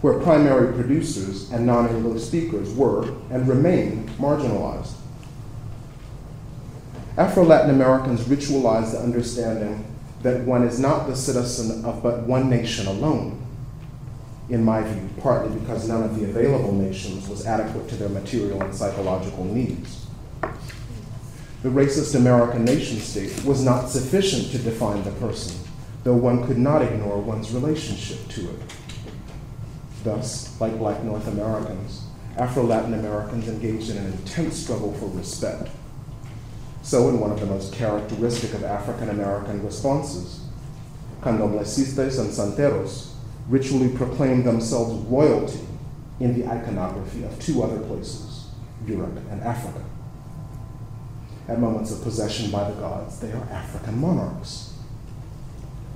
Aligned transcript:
where 0.00 0.18
primary 0.20 0.72
producers 0.72 1.50
and 1.50 1.66
non 1.66 1.88
English 1.88 2.22
speakers 2.22 2.72
were 2.72 3.02
and 3.30 3.46
remain 3.48 4.08
marginalized. 4.18 4.92
Afro 7.16 7.44
Latin 7.44 7.70
Americans 7.70 8.22
ritualize 8.22 8.92
the 8.92 8.98
understanding 8.98 9.84
that 10.22 10.40
one 10.42 10.62
is 10.62 10.78
not 10.78 11.06
the 11.06 11.16
citizen 11.16 11.84
of 11.84 12.02
but 12.02 12.22
one 12.22 12.48
nation 12.48 12.86
alone, 12.86 13.44
in 14.48 14.64
my 14.64 14.82
view, 14.82 15.08
partly 15.20 15.58
because 15.58 15.88
none 15.88 16.02
of 16.02 16.18
the 16.18 16.24
available 16.24 16.72
nations 16.72 17.28
was 17.28 17.46
adequate 17.46 17.88
to 17.88 17.96
their 17.96 18.08
material 18.08 18.62
and 18.62 18.74
psychological 18.74 19.44
needs. 19.44 20.06
The 21.62 21.68
racist 21.68 22.14
American 22.14 22.64
nation 22.64 22.98
state 23.00 23.44
was 23.44 23.62
not 23.62 23.90
sufficient 23.90 24.50
to 24.52 24.58
define 24.58 25.02
the 25.04 25.10
person, 25.12 25.58
though 26.04 26.14
one 26.14 26.46
could 26.46 26.58
not 26.58 26.80
ignore 26.80 27.20
one's 27.20 27.52
relationship 27.52 28.28
to 28.28 28.48
it. 28.48 28.60
Thus, 30.02 30.58
like 30.60 30.78
black 30.78 31.02
North 31.04 31.26
Americans, 31.28 32.04
Afro 32.36 32.62
Latin 32.62 32.94
Americans 32.94 33.48
engaged 33.48 33.90
in 33.90 33.98
an 33.98 34.06
intense 34.06 34.56
struggle 34.56 34.92
for 34.94 35.06
respect. 35.06 35.68
So, 36.82 37.08
in 37.10 37.20
one 37.20 37.30
of 37.30 37.40
the 37.40 37.46
most 37.46 37.74
characteristic 37.74 38.54
of 38.54 38.64
African 38.64 39.10
American 39.10 39.62
responses, 39.64 40.40
candomblecistas 41.20 42.18
and 42.18 42.30
santeros 42.30 43.12
ritually 43.48 43.94
proclaimed 43.94 44.44
themselves 44.44 44.94
royalty 45.06 45.60
in 46.18 46.38
the 46.38 46.46
iconography 46.46 47.24
of 47.24 47.38
two 47.38 47.62
other 47.62 47.80
places, 47.80 48.48
Europe 48.86 49.18
and 49.30 49.42
Africa. 49.42 49.84
At 51.48 51.58
moments 51.58 51.92
of 51.92 52.02
possession 52.02 52.50
by 52.50 52.70
the 52.70 52.80
gods, 52.80 53.18
they 53.20 53.32
are 53.32 53.48
African 53.50 53.98
monarchs. 53.98 54.72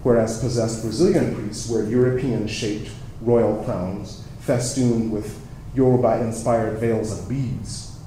Whereas 0.02 0.40
possessed 0.40 0.82
Brazilian 0.82 1.34
priests 1.34 1.70
wear 1.70 1.88
European 1.88 2.46
shaped 2.46 2.90
royal 3.24 3.62
crowns 3.64 4.24
festooned 4.40 5.10
with 5.10 5.40
Yoruba 5.74 6.20
inspired 6.20 6.78
veils 6.78 7.18
of 7.18 7.28
beads. 7.28 7.98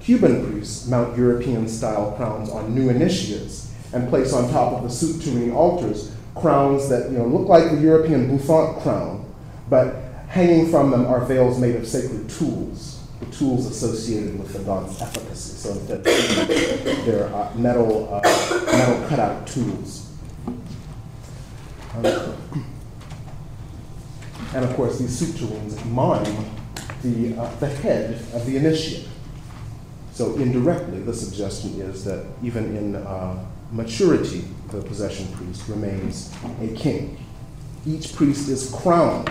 Cuban 0.00 0.50
priests 0.50 0.86
mount 0.88 1.16
European 1.16 1.68
style 1.68 2.12
crowns 2.12 2.50
on 2.50 2.74
new 2.74 2.88
initiates 2.90 3.72
and 3.92 4.08
place 4.08 4.32
on 4.32 4.50
top 4.50 4.72
of 4.72 4.82
the 4.82 4.90
soup 4.90 5.20
altars 5.54 6.12
crowns 6.34 6.88
that 6.88 7.10
you 7.10 7.18
know, 7.18 7.26
look 7.26 7.48
like 7.48 7.70
the 7.70 7.76
European 7.76 8.28
bouffant 8.28 8.80
crown, 8.82 9.24
but 9.68 9.94
hanging 10.28 10.70
from 10.70 10.90
them 10.90 11.06
are 11.06 11.24
veils 11.24 11.58
made 11.58 11.76
of 11.76 11.86
sacred 11.86 12.28
tools, 12.30 13.02
the 13.20 13.26
tools 13.26 13.66
associated 13.66 14.38
with 14.38 14.52
the 14.52 14.60
god's 14.60 15.00
efficacy. 15.02 15.56
So 15.56 15.74
that 15.74 16.04
they're 17.04 17.26
uh, 17.34 17.52
metal, 17.56 18.08
uh, 18.12 18.20
metal 18.72 19.08
cutout 19.08 19.46
tools. 19.46 20.08
Um, 21.96 22.64
and 24.54 24.64
of 24.64 24.74
course, 24.74 24.98
these 24.98 25.16
soup 25.16 25.84
mime 25.86 26.24
the, 27.02 27.36
uh, 27.36 27.54
the 27.56 27.68
head 27.68 28.14
of 28.34 28.44
the 28.46 28.56
initiate. 28.56 29.08
So 30.12 30.34
indirectly, 30.36 31.00
the 31.00 31.14
suggestion 31.14 31.80
is 31.80 32.04
that 32.04 32.26
even 32.42 32.76
in 32.76 32.96
uh, 32.96 33.42
maturity, 33.70 34.44
the 34.70 34.82
possession 34.82 35.28
priest 35.32 35.68
remains 35.68 36.34
a 36.60 36.68
king. 36.74 37.16
Each 37.86 38.14
priest 38.14 38.48
is 38.48 38.70
crowned 38.74 39.30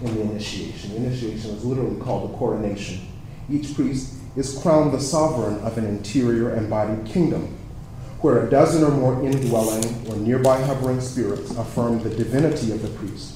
in 0.00 0.14
the 0.14 0.22
initiation. 0.22 0.90
The 0.90 0.96
initiation 0.96 1.50
is 1.50 1.64
literally 1.64 2.00
called 2.00 2.32
the 2.32 2.36
coronation. 2.36 3.00
Each 3.50 3.74
priest 3.74 4.14
is 4.34 4.58
crowned 4.58 4.92
the 4.92 5.00
sovereign 5.00 5.58
of 5.60 5.78
an 5.78 5.84
interior 5.84 6.56
embodied 6.56 7.06
kingdom, 7.06 7.56
where 8.20 8.46
a 8.46 8.50
dozen 8.50 8.82
or 8.82 8.90
more 8.90 9.22
indwelling 9.22 9.84
or 10.08 10.16
nearby 10.16 10.60
hovering 10.62 11.00
spirits 11.00 11.50
affirm 11.52 12.02
the 12.02 12.10
divinity 12.10 12.72
of 12.72 12.82
the 12.82 12.88
priest 12.88 13.34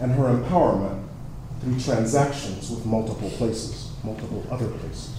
and 0.00 0.12
her 0.12 0.24
empowerment 0.24 1.02
through 1.60 1.78
transactions 1.80 2.70
with 2.70 2.84
multiple 2.84 3.30
places, 3.30 3.92
multiple 4.02 4.44
other 4.50 4.68
places. 4.68 5.14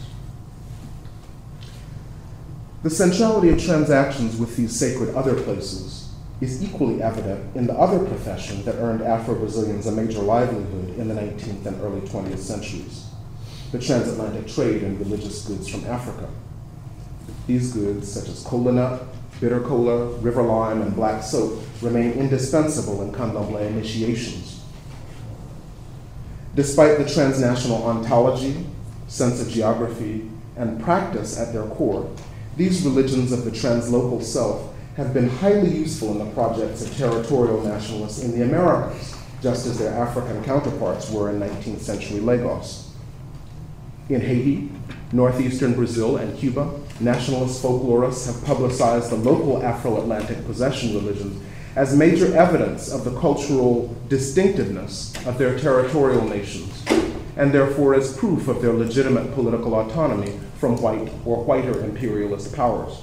The 2.84 2.90
centrality 2.90 3.50
of 3.50 3.64
transactions 3.64 4.38
with 4.38 4.56
these 4.58 4.78
sacred 4.78 5.16
other 5.16 5.42
places 5.42 6.14
is 6.42 6.62
equally 6.64 7.02
evident 7.02 7.56
in 7.56 7.66
the 7.66 7.74
other 7.74 8.06
profession 8.06 8.64
that 8.66 8.76
earned 8.76 9.02
Afro 9.02 9.36
Brazilians 9.36 9.88
a 9.88 9.92
major 9.92 10.20
livelihood 10.20 10.98
in 11.00 11.08
the 11.08 11.16
19th 11.16 11.66
and 11.66 11.82
early 11.82 12.02
20th 12.02 12.40
centuries 12.40 13.06
the 13.72 13.86
transatlantic 13.86 14.48
trade 14.48 14.84
in 14.84 14.98
religious 15.00 15.46
goods 15.46 15.68
from 15.68 15.84
Africa. 15.86 16.30
These 17.48 17.74
goods, 17.74 18.12
such 18.12 18.30
as 18.30 18.42
cola 18.44 18.72
nut, 18.72 19.04
bitter 19.42 19.60
cola, 19.60 20.06
river 20.20 20.44
lime, 20.44 20.82
and 20.82 20.96
black 20.96 21.22
soap, 21.22 21.62
remain 21.82 22.14
indispensable 22.14 23.02
in 23.02 23.12
candomblé 23.12 23.68
initiations. 23.68 24.55
Despite 26.56 26.98
the 26.98 27.06
transnational 27.06 27.84
ontology, 27.86 28.66
sense 29.08 29.42
of 29.42 29.50
geography, 29.50 30.30
and 30.56 30.82
practice 30.82 31.38
at 31.38 31.52
their 31.52 31.68
core, 31.68 32.10
these 32.56 32.84
religions 32.84 33.34
of 33.34 33.44
the 33.44 33.52
translocal 33.52 34.24
self 34.24 34.74
have 34.96 35.14
been 35.14 35.28
highly 35.28 35.70
useful 35.70 36.12
in 36.12 36.26
the 36.26 36.34
projects 36.34 36.82
of 36.82 36.96
territorial 36.96 37.62
nationalists 37.62 38.24
in 38.24 38.32
the 38.32 38.46
Americas, 38.46 39.14
just 39.42 39.66
as 39.66 39.78
their 39.78 39.94
African 39.94 40.42
counterparts 40.46 41.12
were 41.12 41.30
in 41.30 41.42
19th 41.42 41.82
century 41.82 42.22
Lagos. 42.22 42.94
In 44.08 44.22
Haiti, 44.22 44.72
northeastern 45.12 45.74
Brazil, 45.74 46.16
and 46.18 46.38
Cuba, 46.38 46.72
nationalist 47.02 47.62
folklorists 47.62 48.28
have 48.28 48.46
publicized 48.46 49.10
the 49.10 49.18
local 49.18 49.62
Afro 49.62 50.00
Atlantic 50.00 50.46
possession 50.46 50.94
religions 50.94 51.44
as 51.76 51.96
major 51.96 52.36
evidence 52.36 52.92
of 52.92 53.04
the 53.04 53.20
cultural 53.20 53.94
distinctiveness 54.08 55.14
of 55.26 55.38
their 55.38 55.60
territorial 55.60 56.24
nations, 56.28 56.84
and 57.36 57.52
therefore 57.52 57.94
as 57.94 58.16
proof 58.16 58.48
of 58.48 58.62
their 58.62 58.74
legitimate 58.74 59.34
political 59.34 59.76
autonomy 59.76 60.40
from 60.58 60.82
white 60.82 61.12
or 61.26 61.44
whiter 61.44 61.84
imperialist 61.84 62.56
powers. 62.56 63.02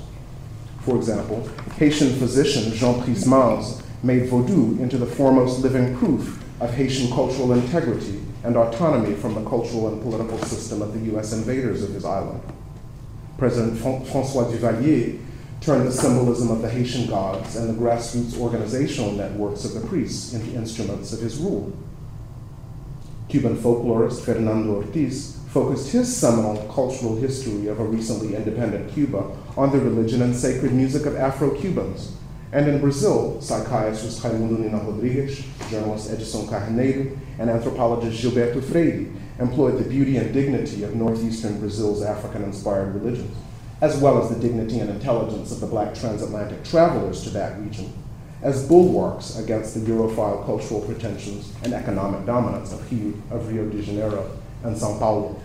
For 0.80 0.96
example, 0.96 1.48
Haitian 1.76 2.16
physician 2.16 2.72
Jean 2.72 3.02
Price-Mars 3.02 3.82
made 4.02 4.30
Vodou 4.30 4.80
into 4.80 4.96
the 4.96 5.06
foremost 5.06 5.60
living 5.60 5.96
proof 5.98 6.42
of 6.60 6.72
Haitian 6.74 7.12
cultural 7.12 7.52
integrity 7.52 8.20
and 8.42 8.56
autonomy 8.56 9.14
from 9.14 9.34
the 9.34 9.48
cultural 9.48 9.88
and 9.88 10.02
political 10.02 10.38
system 10.38 10.82
of 10.82 10.92
the 10.92 11.16
US 11.16 11.32
invaders 11.32 11.82
of 11.82 11.90
his 11.90 12.04
island. 12.04 12.42
President 13.38 13.78
Francois 13.78 14.44
Duvalier 14.50 15.20
turned 15.62 15.86
the 15.86 15.92
symbolism 15.92 16.50
of 16.50 16.60
the 16.60 16.68
Haitian 16.68 17.06
gods 17.06 17.54
and 17.54 17.70
the 17.70 17.80
grassroots 17.80 18.36
organizational 18.36 19.12
networks 19.12 19.64
of 19.64 19.74
the 19.74 19.86
priests 19.86 20.34
into 20.34 20.56
instruments 20.56 21.12
of 21.12 21.20
his 21.20 21.38
rule. 21.38 21.72
Cuban 23.28 23.56
folklorist 23.56 24.24
Fernando 24.24 24.74
Ortiz 24.74 25.38
focused 25.50 25.92
his 25.92 26.14
seminal 26.14 26.56
cultural 26.72 27.14
history 27.14 27.68
of 27.68 27.78
a 27.78 27.84
recently 27.84 28.34
independent 28.34 28.92
Cuba 28.92 29.36
on 29.56 29.70
the 29.70 29.78
religion 29.78 30.22
and 30.22 30.34
sacred 30.34 30.72
music 30.72 31.06
of 31.06 31.14
Afro 31.14 31.50
Cubans. 31.54 32.16
And 32.50 32.68
in 32.68 32.80
Brazil, 32.80 33.40
psychiatrist 33.40 34.22
Raimundo 34.24 34.60
Nina 34.60 34.78
Rodrigues, 34.78 35.44
journalist 35.70 36.10
Edson 36.10 36.46
Carneiro, 36.48 37.16
and 37.38 37.48
anthropologist 37.48 38.22
Gilberto 38.22 38.62
Freyre 38.62 39.10
employed 39.38 39.78
the 39.78 39.88
beauty 39.88 40.16
and 40.16 40.34
dignity 40.34 40.82
of 40.82 40.96
northeastern 40.96 41.60
Brazil's 41.60 42.02
African 42.02 42.42
inspired 42.42 42.94
religions 42.94 43.36
as 43.82 43.96
well 43.98 44.22
as 44.22 44.30
the 44.30 44.40
dignity 44.40 44.78
and 44.78 44.88
intelligence 44.88 45.50
of 45.50 45.58
the 45.60 45.66
black 45.66 45.92
transatlantic 45.92 46.62
travelers 46.64 47.24
to 47.24 47.30
that 47.30 47.58
region, 47.60 47.92
as 48.40 48.66
bulwarks 48.68 49.36
against 49.40 49.74
the 49.74 49.80
Europhile 49.80 50.46
cultural 50.46 50.80
pretensions 50.82 51.52
and 51.64 51.74
economic 51.74 52.24
dominance 52.24 52.72
of, 52.72 52.90
Rio 52.92 53.68
de 53.68 53.82
Janeiro 53.82 54.30
and 54.62 54.78
Sao 54.78 54.96
Paulo. 55.00 55.36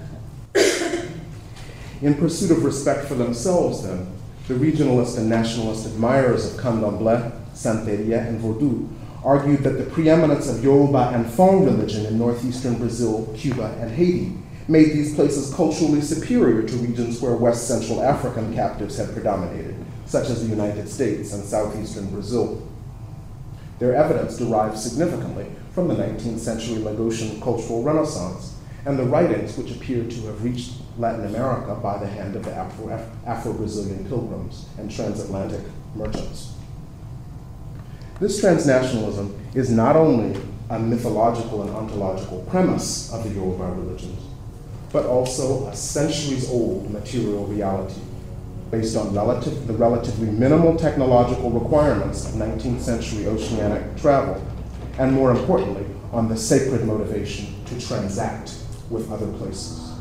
In 2.04 2.14
pursuit 2.14 2.52
of 2.52 2.64
respect 2.64 3.08
for 3.08 3.16
themselves, 3.16 3.82
then, 3.84 4.08
the 4.48 4.54
regionalist 4.54 5.18
and 5.18 5.28
nationalist 5.28 5.88
admirers 5.88 6.54
of 6.54 6.62
candomblé, 6.62 7.32
santeria, 7.56 8.28
and 8.28 8.40
vodou 8.40 8.88
argued 9.24 9.64
that 9.64 9.72
the 9.80 9.84
preeminence 9.84 10.48
of 10.48 10.64
Yoruba 10.64 11.10
and 11.16 11.26
Fon 11.26 11.66
religion 11.66 12.06
in 12.06 12.20
northeastern 12.20 12.76
Brazil, 12.78 13.34
Cuba, 13.36 13.76
and 13.82 13.90
Haiti 13.92 14.34
made 14.68 14.92
these 14.92 15.16
places 15.16 15.54
culturally 15.54 16.02
superior 16.02 16.64
to 16.64 16.76
regions 16.78 17.22
where 17.22 17.36
West 17.36 17.68
Central 17.68 18.02
African 18.04 18.54
captives 18.54 18.98
had 18.98 19.14
predominated, 19.14 19.76
such 20.06 20.30
as 20.30 20.42
the 20.44 20.50
United 20.54 20.90
States 20.90 21.34
and 21.34 21.44
southeastern 21.44 22.10
Brazil. 22.10 22.68
Their 23.80 23.96
evidence 23.96 24.38
derives 24.38 24.84
significantly 24.84 25.46
from 25.72 25.88
the 25.88 25.96
19th 25.96 26.40
century 26.40 26.78
Lagosian 26.78 27.42
cultural 27.42 27.84
renaissance 27.84 28.56
and 28.86 28.98
the 28.98 29.04
writings 29.04 29.58
which 29.58 29.72
appear 29.72 30.04
to 30.04 30.26
have 30.26 30.44
reached 30.44 30.74
Latin 30.98 31.26
America 31.26 31.76
by 31.76 31.98
the 31.98 32.08
hand 32.08 32.36
of 32.36 32.44
the 32.44 32.54
Afro 32.56 33.54
Brazilian 33.54 34.06
pilgrims 34.08 34.66
and 34.78 34.90
transatlantic 34.90 35.62
merchants. 35.96 36.54
This 38.20 38.42
transnationalism 38.42 39.38
is 39.56 39.70
not 39.70 39.96
only 39.96 40.40
a 40.70 40.80
mythological 40.80 41.62
and 41.62 41.70
ontological 41.72 42.42
premise 42.50 43.14
of 43.14 43.24
the 43.24 43.30
Yoruba 43.30 43.66
religions, 43.74 44.27
but 44.92 45.06
also 45.06 45.68
a 45.68 45.76
centuries 45.76 46.50
old 46.50 46.90
material 46.92 47.46
reality 47.46 48.02
based 48.72 48.98
on 48.98 49.14
relative, 49.14 49.68
the 49.68 49.74
relatively 49.74 50.30
minimal 50.30 50.76
technological 50.76 51.50
requirements 51.50 52.26
of 52.26 52.34
19th 52.34 52.82
century 52.82 53.26
oceanic 53.28 53.96
travel, 53.98 54.42
and 54.98 55.14
more 55.14 55.32
importantly, 55.32 55.86
on 56.12 56.28
the 56.28 56.38
sacred 56.38 56.86
motivation 56.86 57.64
to 57.66 57.80
transact 57.80 58.56
with 58.90 59.12
other 59.12 59.28
places. 59.34 59.92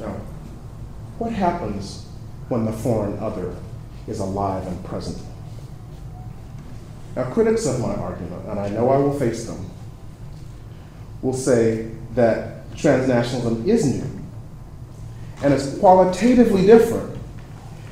Now, 0.00 0.14
what 1.18 1.32
happens 1.32 2.06
when 2.48 2.64
the 2.64 2.72
foreign 2.72 3.18
other 3.18 3.54
is 4.06 4.20
alive 4.20 4.66
and 4.66 4.84
present? 4.84 5.18
Now, 7.16 7.30
critics 7.30 7.66
of 7.66 7.80
my 7.80 7.94
argument, 7.94 8.46
and 8.48 8.58
I 8.58 8.68
know 8.70 8.88
I 8.90 8.98
will 8.98 9.18
face 9.18 9.46
them, 9.46 9.70
will 11.22 11.32
say 11.32 11.90
that 12.14 12.53
transnationalism 12.76 13.66
is 13.66 13.86
new 13.86 14.14
and 15.42 15.52
it's 15.52 15.76
qualitatively 15.78 16.66
different 16.66 17.18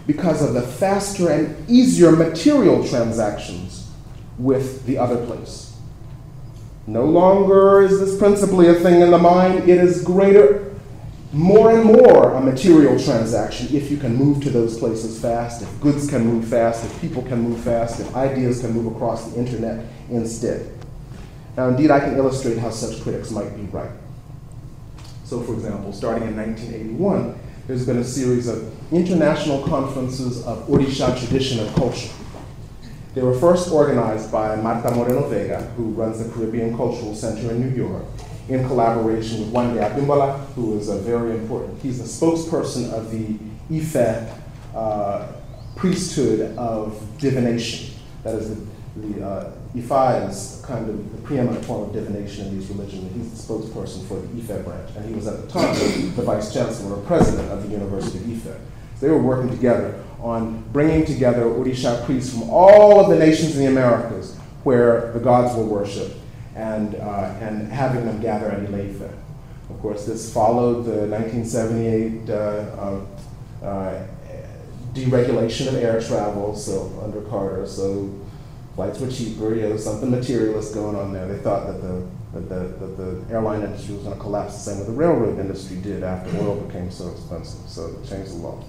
because 0.06 0.43
of 0.43 0.55
the 0.55 0.62
faster 0.62 1.31
and 1.31 1.69
easier 1.69 2.11
material 2.12 2.87
transactions 2.87 3.90
with 4.38 4.84
the 4.87 4.99
other 4.99 5.25
place. 5.26 5.76
No 6.87 7.05
longer 7.05 7.82
is 7.82 8.00
this 8.00 8.19
principally 8.19 8.69
a 8.69 8.75
thing 8.75 9.00
in 9.00 9.11
the 9.11 9.19
mind, 9.19 9.69
it 9.69 9.79
is 9.79 10.02
greater, 10.02 10.75
more 11.32 11.70
and 11.70 11.84
more 11.84 12.32
a 12.32 12.40
material 12.40 12.99
transaction 12.99 13.69
if 13.75 13.90
you 13.90 13.96
can 13.96 14.14
move 14.17 14.43
to 14.43 14.50
those 14.50 14.79
places 14.79 15.20
fast, 15.20 15.62
if 15.62 15.81
goods 15.81 16.08
can 16.08 16.26
move 16.26 16.49
fast, 16.49 16.84
if 16.84 17.00
people 17.00 17.23
can 17.23 17.40
move 17.40 17.61
fast, 17.61 18.00
if 18.00 18.17
ideas 18.17 18.61
can 18.61 18.73
move 18.73 18.94
across 18.94 19.31
the 19.31 19.38
internet 19.38 19.87
instead. 20.11 20.73
Now, 21.56 21.69
indeed, 21.69 21.90
I 21.90 22.00
can 22.00 22.17
illustrate 22.17 22.58
how 22.58 22.70
such 22.70 23.02
critics 23.02 23.31
might 23.31 23.55
be 23.55 23.62
right. 23.64 23.90
So, 25.32 25.40
for 25.40 25.55
example, 25.55 25.94
starting 25.94 26.29
in 26.29 26.37
1981, 26.37 27.38
there's 27.67 27.87
been 27.87 27.96
a 27.96 28.05
series 28.05 28.49
of 28.49 28.70
international 28.93 29.62
conferences 29.62 30.44
of 30.44 30.69
Orisha 30.69 31.19
tradition 31.19 31.61
and 31.61 31.75
culture. 31.75 32.11
They 33.14 33.23
were 33.23 33.32
first 33.32 33.73
organized 33.73 34.31
by 34.31 34.56
Marta 34.56 34.94
Moreno 34.94 35.26
Vega, 35.31 35.62
who 35.75 35.84
runs 35.93 36.23
the 36.23 36.31
Caribbean 36.31 36.76
Cultural 36.76 37.14
Center 37.14 37.50
in 37.50 37.62
New 37.62 37.75
York, 37.75 38.05
in 38.50 38.67
collaboration 38.67 39.40
with 39.40 39.55
Wande 39.55 39.81
Abimbola, 39.81 40.38
who 40.52 40.79
is 40.79 40.90
a 40.90 40.99
very 40.99 41.31
important, 41.31 41.81
he's 41.81 41.96
the 41.96 42.26
spokesperson 42.26 42.93
of 42.93 43.11
the 43.11 43.38
Ife 43.75 44.29
uh, 44.76 45.29
priesthood 45.76 46.55
of 46.58 47.02
divination. 47.17 47.94
That 48.23 48.34
is, 48.34 48.50
the, 48.55 48.67
the 48.96 49.26
uh, 49.26 49.52
Ifa 49.74 50.28
is 50.28 50.62
kind 50.66 50.88
of 50.88 51.12
the 51.12 51.22
preeminent 51.22 51.64
form 51.64 51.84
of 51.84 51.92
divination 51.92 52.48
in 52.48 52.58
these 52.58 52.68
religions. 52.68 53.14
He's 53.14 53.46
the 53.46 53.54
spokesperson 53.54 54.06
for 54.06 54.20
the 54.20 54.38
Ife 54.38 54.64
branch, 54.64 54.90
and 54.96 55.08
he 55.08 55.14
was 55.14 55.26
at 55.26 55.40
the 55.40 55.48
time 55.48 55.74
the 56.14 56.22
vice 56.22 56.52
chancellor 56.52 56.96
or 56.96 57.02
president 57.04 57.50
of 57.50 57.62
the 57.62 57.68
University 57.70 58.18
of 58.18 58.30
Ife. 58.30 58.54
So 59.00 59.06
they 59.06 59.08
were 59.08 59.22
working 59.22 59.50
together 59.50 60.02
on 60.20 60.62
bringing 60.72 61.04
together 61.04 61.42
Orisha 61.42 62.04
priests 62.04 62.32
from 62.32 62.48
all 62.50 63.00
of 63.00 63.10
the 63.10 63.18
nations 63.18 63.56
in 63.56 63.64
the 63.64 63.70
Americas 63.70 64.36
where 64.62 65.12
the 65.12 65.18
gods 65.18 65.56
were 65.56 65.64
worshipped 65.64 66.16
and, 66.54 66.94
uh, 66.94 67.34
and 67.40 67.72
having 67.72 68.04
them 68.06 68.20
gather 68.20 68.50
at 68.50 68.60
Ile-Ife. 68.60 69.10
Of 69.70 69.80
course, 69.80 70.06
this 70.06 70.32
followed 70.32 70.84
the 70.84 71.06
1978 71.08 72.30
uh, 72.30 72.32
uh, 72.32 73.66
uh, 73.66 74.06
deregulation 74.92 75.68
of 75.68 75.76
air 75.76 76.00
travel, 76.00 76.54
so 76.54 76.92
under 77.02 77.22
Carter, 77.22 77.66
so 77.66 78.12
flights 78.74 78.98
were 79.00 79.10
cheaper, 79.10 79.54
you 79.54 79.69
know, 79.69 79.76
something 79.76 80.10
materialist 80.10 80.74
going 80.74 80.96
on 80.96 81.12
there. 81.12 81.26
They 81.28 81.38
thought 81.42 81.66
that 81.66 81.82
the, 81.82 82.06
that 82.34 82.48
the, 82.48 82.86
that 82.86 82.96
the 82.96 83.32
airline 83.34 83.62
industry 83.62 83.94
was 83.94 84.04
going 84.04 84.16
to 84.16 84.20
collapse 84.20 84.54
the 84.54 84.60
same 84.60 84.80
way 84.80 84.86
the 84.86 84.92
railroad 84.92 85.38
industry 85.38 85.76
did 85.76 86.02
after 86.02 86.34
oil 86.38 86.56
became 86.56 86.90
so 86.90 87.10
expensive, 87.10 87.69
so 87.69 87.92
they 87.92 88.08
changed 88.08 88.32
the 88.32 88.36
law. 88.36 88.64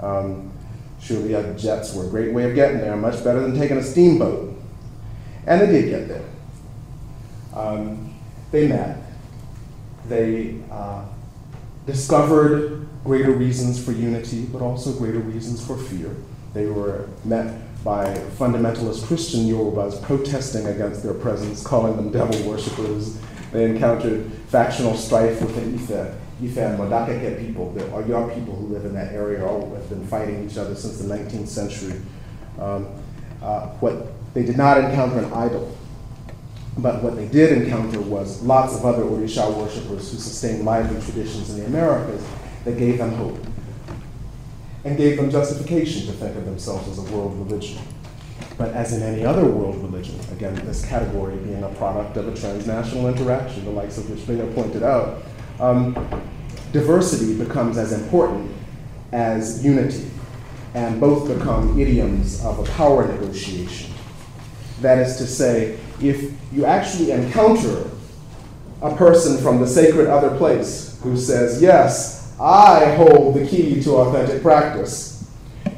Um, 0.00 0.52
surely 1.00 1.34
uh, 1.34 1.52
jets 1.54 1.94
were 1.94 2.06
a 2.06 2.10
great 2.10 2.32
way 2.32 2.48
of 2.48 2.54
getting 2.54 2.78
there, 2.78 2.96
much 2.96 3.22
better 3.22 3.40
than 3.40 3.56
taking 3.58 3.76
a 3.76 3.82
steamboat. 3.82 4.54
And 5.46 5.60
they 5.60 5.66
did 5.66 5.90
get 5.90 6.08
there. 6.08 6.28
Um, 7.54 8.14
they 8.50 8.66
met. 8.66 8.98
They 10.08 10.60
uh, 10.70 11.04
discovered 11.86 12.86
greater 13.04 13.30
reasons 13.30 13.82
for 13.82 13.92
unity, 13.92 14.44
but 14.46 14.60
also 14.60 14.92
greater 14.92 15.20
reasons 15.20 15.64
for 15.64 15.76
fear. 15.76 16.14
They 16.52 16.66
were 16.66 17.08
met 17.24 17.65
by 17.86 18.04
fundamentalist 18.36 19.06
Christian 19.06 19.42
Yorubas 19.42 20.02
protesting 20.02 20.66
against 20.66 21.04
their 21.04 21.14
presence, 21.14 21.62
calling 21.62 21.94
them 21.94 22.10
devil 22.10 22.36
worshippers. 22.50 23.16
They 23.52 23.64
encountered 23.64 24.28
factional 24.48 24.96
strife 24.96 25.40
within 25.40 25.72
Ife. 25.74 26.12
Ife 26.42 26.56
and 26.58 26.78
Modakeke 26.80 27.46
people, 27.46 27.70
the 27.72 27.84
Oyo 27.84 28.34
people 28.34 28.56
who 28.56 28.66
live 28.66 28.84
in 28.86 28.92
that 28.94 29.12
area, 29.12 29.46
all 29.46 29.72
have 29.72 29.88
been 29.88 30.04
fighting 30.08 30.50
each 30.50 30.58
other 30.58 30.74
since 30.74 30.98
the 30.98 31.04
19th 31.04 31.46
century. 31.46 32.00
Um, 32.60 32.88
uh, 33.40 33.68
what 33.78 34.12
they 34.34 34.42
did 34.42 34.56
not 34.56 34.78
encounter 34.78 35.20
an 35.20 35.32
idol, 35.32 35.78
but 36.78 37.04
what 37.04 37.14
they 37.14 37.28
did 37.28 37.62
encounter 37.62 38.00
was 38.00 38.42
lots 38.42 38.74
of 38.74 38.84
other 38.84 39.04
Orisha 39.04 39.54
worshippers 39.56 40.10
who 40.10 40.18
sustained 40.18 40.64
lively 40.64 41.00
traditions 41.02 41.50
in 41.50 41.60
the 41.60 41.66
Americas 41.66 42.26
that 42.64 42.76
gave 42.78 42.98
them 42.98 43.12
hope 43.12 43.45
and 44.86 44.96
gave 44.96 45.16
them 45.16 45.28
justification 45.28 46.06
to 46.06 46.12
think 46.12 46.36
of 46.36 46.44
themselves 46.44 46.88
as 46.88 46.98
a 46.98 47.12
world 47.12 47.36
religion. 47.38 47.76
But 48.56 48.72
as 48.72 48.92
in 48.92 49.02
any 49.02 49.24
other 49.24 49.44
world 49.44 49.74
religion, 49.82 50.18
again, 50.30 50.54
this 50.64 50.86
category 50.86 51.36
being 51.38 51.64
a 51.64 51.68
product 51.70 52.16
of 52.16 52.28
a 52.28 52.36
transnational 52.36 53.08
interaction, 53.08 53.64
the 53.64 53.72
likes 53.72 53.98
of 53.98 54.08
which 54.08 54.20
Binga 54.20 54.54
pointed 54.54 54.84
out, 54.84 55.24
um, 55.58 55.92
diversity 56.70 57.36
becomes 57.36 57.78
as 57.78 57.92
important 57.92 58.52
as 59.10 59.64
unity, 59.64 60.08
and 60.74 61.00
both 61.00 61.36
become 61.36 61.80
idioms 61.80 62.44
of 62.44 62.60
a 62.60 62.72
power 62.72 63.08
negotiation. 63.08 63.92
That 64.82 64.98
is 64.98 65.16
to 65.16 65.26
say, 65.26 65.80
if 66.00 66.32
you 66.52 66.64
actually 66.64 67.10
encounter 67.10 67.90
a 68.82 68.94
person 68.94 69.42
from 69.42 69.60
the 69.60 69.66
sacred 69.66 70.06
other 70.06 70.36
place 70.36 70.96
who 71.02 71.16
says, 71.16 71.60
Yes, 71.60 72.15
I 72.40 72.94
hold 72.96 73.34
the 73.34 73.46
key 73.46 73.82
to 73.82 73.96
authentic 73.96 74.42
practice. 74.42 75.30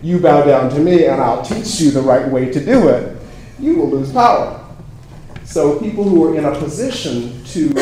You 0.03 0.19
bow 0.19 0.45
down 0.45 0.71
to 0.71 0.79
me 0.79 1.07
and 1.07 1.21
I'll 1.21 1.43
teach 1.43 1.81
you 1.81 1.91
the 1.91 2.03
right 2.03 2.29
way 2.29 2.51
to 2.51 2.65
do 2.65 2.89
it. 2.89 3.17
You 3.59 3.77
will 3.77 3.91
lose 3.91 4.13
power. 4.13 4.65
So 5.45 5.81
people 5.81 6.05
who 6.05 6.29
are 6.29 6.37
in 6.37 6.45
a 6.45 6.55
position 6.59 7.43
to 7.47 7.73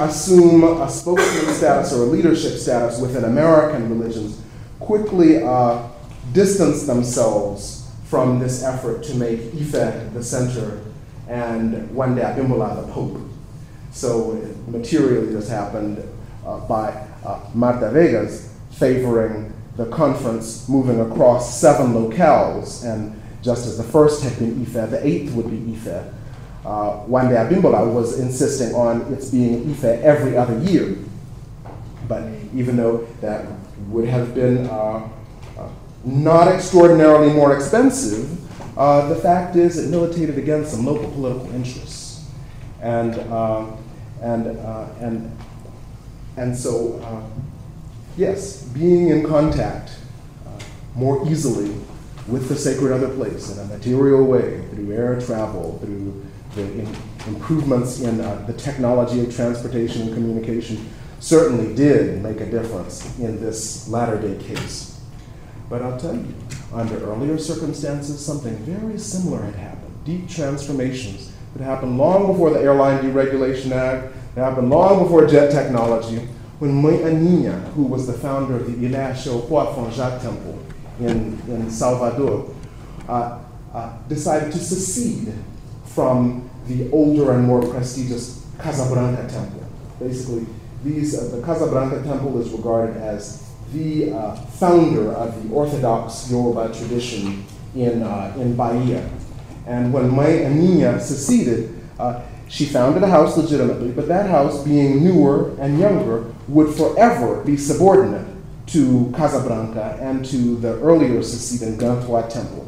assume 0.00 0.62
a 0.62 0.90
spokesman 0.90 1.54
status 1.54 1.92
or 1.92 2.02
a 2.02 2.06
leadership 2.06 2.58
status 2.58 3.00
within 3.00 3.24
American 3.24 3.88
religions 3.88 4.40
quickly 4.78 5.42
uh, 5.42 5.88
distance 6.32 6.86
themselves 6.86 7.90
from 8.04 8.38
this 8.38 8.62
effort 8.62 9.02
to 9.04 9.14
make 9.14 9.40
Ife 9.54 10.12
the 10.12 10.22
center 10.22 10.82
and 11.28 11.88
Wande 11.90 12.22
Abimbola 12.22 12.86
the 12.86 12.92
Pope. 12.92 13.20
So 13.90 14.34
materially 14.66 15.32
this 15.32 15.48
happened 15.48 16.02
uh, 16.46 16.60
by 16.60 17.07
uh, 17.24 17.40
Marta 17.54 17.90
Vegas 17.90 18.54
favoring 18.70 19.52
the 19.76 19.86
conference 19.86 20.68
moving 20.68 21.00
across 21.00 21.60
seven 21.60 21.92
locales, 21.92 22.84
and 22.84 23.20
just 23.42 23.66
as 23.66 23.78
the 23.78 23.84
first 23.84 24.22
had 24.22 24.36
been 24.38 24.60
Ife, 24.62 24.90
the 24.90 25.00
eighth 25.06 25.32
would 25.34 25.50
be 25.50 25.72
Ife. 25.72 26.04
Uh, 26.66 27.04
Wande 27.06 27.36
Abimbola 27.36 27.92
was 27.92 28.18
insisting 28.18 28.74
on 28.74 29.12
its 29.12 29.30
being 29.30 29.70
Ife 29.70 29.84
every 29.84 30.36
other 30.36 30.58
year. 30.58 30.98
But 32.08 32.24
even 32.54 32.76
though 32.76 33.06
that 33.20 33.46
would 33.88 34.08
have 34.08 34.34
been 34.34 34.66
uh, 34.66 35.08
uh, 35.56 35.68
not 36.04 36.48
extraordinarily 36.48 37.32
more 37.32 37.54
expensive, 37.54 38.36
uh, 38.76 39.08
the 39.08 39.16
fact 39.16 39.56
is 39.56 39.78
it 39.78 39.90
militated 39.90 40.38
against 40.38 40.72
some 40.72 40.84
local 40.84 41.10
political 41.12 41.50
interests. 41.54 42.26
And, 42.80 43.14
uh, 43.14 43.66
and, 44.22 44.46
uh, 44.58 44.86
and 45.00 45.36
and 46.38 46.56
so, 46.56 47.00
uh, 47.02 47.20
yes, 48.16 48.62
being 48.62 49.08
in 49.08 49.26
contact 49.26 49.90
uh, 50.46 50.50
more 50.94 51.28
easily 51.28 51.74
with 52.28 52.48
the 52.48 52.54
sacred 52.54 52.92
other 52.92 53.12
place 53.14 53.50
in 53.50 53.58
a 53.58 53.64
material 53.64 54.24
way 54.24 54.64
through 54.70 54.92
air 54.92 55.20
travel, 55.20 55.78
through 55.82 56.24
the 56.54 56.62
in 56.62 56.96
improvements 57.26 58.00
in 58.00 58.20
uh, 58.20 58.44
the 58.46 58.52
technology 58.52 59.20
of 59.20 59.34
transportation 59.34 60.02
and 60.02 60.14
communication 60.14 60.88
certainly 61.18 61.74
did 61.74 62.22
make 62.22 62.40
a 62.40 62.46
difference 62.46 63.18
in 63.18 63.40
this 63.40 63.88
latter 63.88 64.20
day 64.20 64.42
case. 64.42 65.00
But 65.68 65.82
I'll 65.82 65.98
tell 65.98 66.14
you, 66.14 66.34
under 66.72 66.98
earlier 67.04 67.36
circumstances, 67.36 68.24
something 68.24 68.56
very 68.58 68.98
similar 68.98 69.42
had 69.42 69.56
happened. 69.56 70.04
Deep 70.04 70.28
transformations 70.28 71.32
that 71.54 71.64
happened 71.64 71.98
long 71.98 72.28
before 72.28 72.50
the 72.50 72.60
Airline 72.60 73.02
Deregulation 73.02 73.72
Act, 73.72 74.14
it 74.36 74.40
happened 74.40 74.70
long 74.70 75.02
before 75.02 75.26
jet 75.26 75.50
technology, 75.50 76.28
when 76.58 76.82
Aninha, 76.82 77.72
who 77.72 77.84
was 77.84 78.06
the 78.06 78.12
founder 78.12 78.56
of 78.56 78.66
the 78.66 78.86
Ilha 78.86 79.14
Fonjat 79.14 80.20
Temple 80.20 80.58
in, 81.00 81.40
in 81.48 81.70
Salvador, 81.70 82.52
uh, 83.08 83.38
uh, 83.72 83.96
decided 84.08 84.52
to 84.52 84.58
secede 84.58 85.32
from 85.84 86.48
the 86.66 86.90
older 86.90 87.32
and 87.32 87.44
more 87.44 87.62
prestigious 87.62 88.44
Casa 88.58 88.92
Branca 88.92 89.28
Temple. 89.32 89.64
Basically, 90.00 90.46
these, 90.84 91.16
uh, 91.18 91.36
the 91.36 91.42
Casa 91.42 91.66
Branca 91.68 92.02
Temple 92.02 92.40
is 92.40 92.50
regarded 92.50 92.96
as 92.96 93.48
the 93.72 94.12
uh, 94.12 94.34
founder 94.34 95.12
of 95.12 95.42
the 95.48 95.54
Orthodox 95.54 96.30
Yoruba 96.30 96.74
tradition 96.74 97.44
in, 97.74 98.02
uh, 98.02 98.34
in 98.38 98.56
Bahia. 98.56 99.08
And 99.66 99.92
when 99.92 100.10
Mãe 100.10 100.44
Aninha 100.46 101.00
seceded, 101.00 101.78
uh, 101.98 102.22
She 102.48 102.64
founded 102.64 103.02
a 103.02 103.08
house 103.08 103.36
legitimately, 103.36 103.92
but 103.92 104.08
that 104.08 104.28
house, 104.30 104.64
being 104.64 105.04
newer 105.04 105.54
and 105.60 105.78
younger, 105.78 106.32
would 106.48 106.74
forever 106.74 107.42
be 107.44 107.56
subordinate 107.56 108.26
to 108.68 109.12
Casa 109.14 109.46
Branca 109.46 109.98
and 110.00 110.24
to 110.26 110.56
the 110.56 110.80
earlier 110.80 111.22
succeeding 111.22 111.76
Grand 111.76 112.02
Temple. 112.30 112.66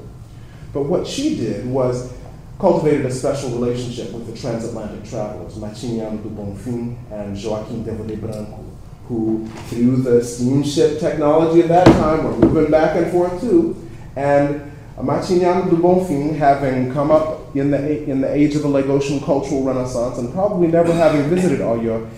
But 0.73 0.83
what 0.83 1.07
she 1.07 1.37
did 1.37 1.67
was 1.67 2.13
cultivated 2.59 3.07
a 3.07 3.11
special 3.11 3.51
relationship 3.51 4.13
with 4.13 4.27
the 4.27 4.39
transatlantic 4.39 5.09
travelers, 5.09 5.55
Martiniano 5.55 6.23
de 6.23 6.29
Bonfim 6.29 6.97
and 7.11 7.43
Joaquim 7.43 7.83
de 7.83 8.17
Branco, 8.17 8.65
who, 9.09 9.47
through 9.69 10.03
the 10.03 10.23
steamship 10.23 11.01
technology 11.01 11.63
of 11.63 11.69
that 11.69 11.87
time, 11.87 12.25
were 12.25 12.37
moving 12.37 12.71
back 12.71 12.97
and 12.97 13.11
forth 13.11 13.41
too. 13.41 13.77
And 14.15 14.70
Martiniano 15.03 15.69
de 15.69 15.77
Bonfim, 15.77 16.37
having 16.37 16.93
come 16.93 17.11
up 17.11 17.55
in 17.57 17.71
the, 17.71 18.05
in 18.05 18.21
the 18.21 18.33
age 18.33 18.55
of 18.55 18.63
the 18.63 18.69
Lagosian 18.69 19.25
cultural 19.25 19.63
renaissance 19.63 20.19
and 20.19 20.33
probably 20.33 20.69
never 20.69 20.93
having 20.93 21.29
visited 21.29 21.61
Oyo, 21.61 22.09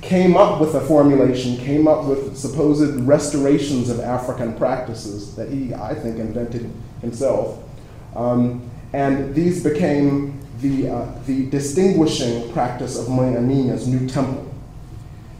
came 0.00 0.36
up 0.36 0.60
with 0.60 0.74
a 0.74 0.80
formulation, 0.80 1.56
came 1.56 1.86
up 1.86 2.04
with 2.04 2.36
supposed 2.36 2.94
restorations 3.00 3.90
of 3.90 4.00
African 4.00 4.54
practices 4.56 5.36
that 5.36 5.50
he, 5.50 5.74
I 5.74 5.94
think, 5.94 6.18
invented 6.18 6.70
himself. 7.00 7.62
Um, 8.16 8.68
and 8.92 9.34
these 9.34 9.62
became 9.62 10.40
the, 10.60 10.88
uh, 10.88 11.12
the 11.26 11.46
distinguishing 11.50 12.52
practice 12.52 12.98
of 12.98 13.06
Mãe 13.06 13.36
Aninha's 13.36 13.86
new 13.86 14.08
temple. 14.08 14.46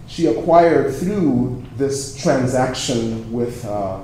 She 0.07 0.26
acquired 0.26 0.95
through 0.95 1.62
this 1.76 2.16
transaction 2.16 3.33
with, 3.33 3.64
uh, 3.64 4.00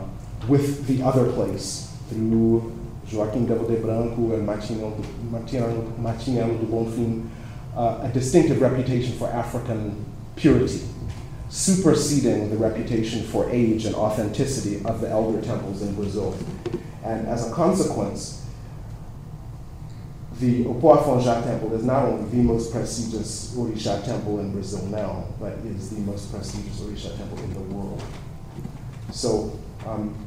with 0.49 0.87
the 0.87 1.03
other 1.03 1.31
place, 1.33 1.95
through 2.09 2.76
Joaquim 3.11 3.47
Devo 3.47 3.69
de 3.69 3.77
Branco 3.77 4.35
and 4.35 4.47
Martinho, 4.47 4.91
Martinho 5.31 6.61
de 6.61 6.67
Bonfim, 6.67 7.29
uh, 7.77 8.01
a 8.03 8.09
distinctive 8.09 8.61
reputation 8.61 9.17
for 9.17 9.29
African 9.29 10.05
purity, 10.35 10.83
superseding 11.49 12.51
the 12.51 12.57
reputation 12.57 13.23
for 13.23 13.49
age 13.51 13.85
and 13.85 13.95
authenticity 13.95 14.85
of 14.85 15.01
the 15.01 15.09
elder 15.09 15.41
temples 15.41 15.83
in 15.83 15.95
Brazil. 15.95 16.37
And 17.05 17.29
as 17.29 17.49
a 17.49 17.55
consequence, 17.55 18.45
the 20.41 20.65
Opoafonja 20.65 21.45
temple 21.45 21.75
is 21.75 21.85
not 21.85 22.05
only 22.05 22.29
the 22.31 22.43
most 22.43 22.73
prestigious 22.73 23.55
Orisha 23.55 24.05
temple 24.05 24.41
in 24.41 24.53
Brazil 24.53 24.85
now, 24.87 25.25
but 25.41 25.53
is 25.65 25.91
the 25.91 26.01
most 26.01 26.31
prestigious 26.31 26.81
Orisha 26.81 27.17
temple 27.17 27.39
in 27.39 27.55
the 27.55 27.61
world. 27.61 28.03
So 29.13 29.59
um, 29.87 30.26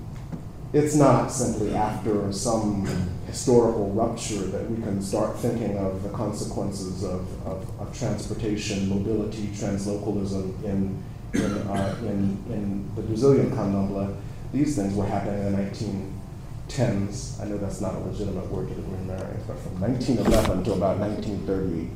it's 0.71 0.95
not 0.95 1.31
simply 1.31 1.73
after 1.75 2.31
some 2.31 2.85
historical 3.25 3.89
rupture 3.91 4.41
that 4.47 4.69
we 4.69 4.81
can 4.81 5.01
start 5.01 5.37
thinking 5.37 5.77
of 5.77 6.03
the 6.03 6.09
consequences 6.09 7.03
of, 7.03 7.21
of, 7.45 7.79
of 7.79 7.97
transportation, 7.97 8.87
mobility, 8.87 9.47
translocalism 9.47 10.63
in, 10.63 11.01
in, 11.33 11.43
uh, 11.43 11.95
in, 12.01 12.43
in 12.51 12.91
the 12.95 13.01
Brazilian 13.01 13.51
candomblé. 13.51 14.15
These 14.53 14.75
things 14.75 14.95
were 14.95 15.05
happening 15.05 15.45
in 15.45 15.51
the 15.51 15.57
1910s. 15.57 17.41
I 17.41 17.45
know 17.45 17.57
that's 17.57 17.81
not 17.81 17.95
a 17.95 17.99
legitimate 17.99 18.47
word 18.49 18.69
to 18.69 18.75
the 18.75 18.81
Green 18.81 19.07
Marians, 19.07 19.47
but 19.47 19.59
from 19.59 19.79
1911 19.81 20.63
to 20.65 20.73
about 20.73 20.97
1938, 20.97 21.89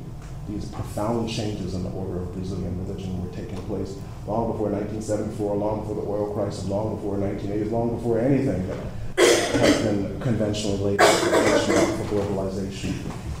these 0.48 0.66
profound 0.66 1.28
changes 1.28 1.74
in 1.74 1.82
the 1.84 1.90
order 1.90 2.20
of 2.22 2.32
Brazilian 2.34 2.86
religion 2.86 3.22
were 3.22 3.34
taking 3.34 3.56
place 3.62 3.96
long 4.26 4.52
before 4.52 4.68
1974, 4.68 5.56
long 5.56 5.80
before 5.80 5.94
the 5.94 6.08
oil 6.08 6.34
crisis, 6.34 6.66
long 6.66 6.96
before 6.96 7.16
1980, 7.16 7.70
long 7.70 7.96
before 7.96 8.18
anything 8.18 8.66
that 8.68 8.78
has 9.16 9.82
been 9.82 10.20
conventionally 10.20 10.96
labeled 10.96 11.08
for 11.08 12.14
globalization. 12.14 12.94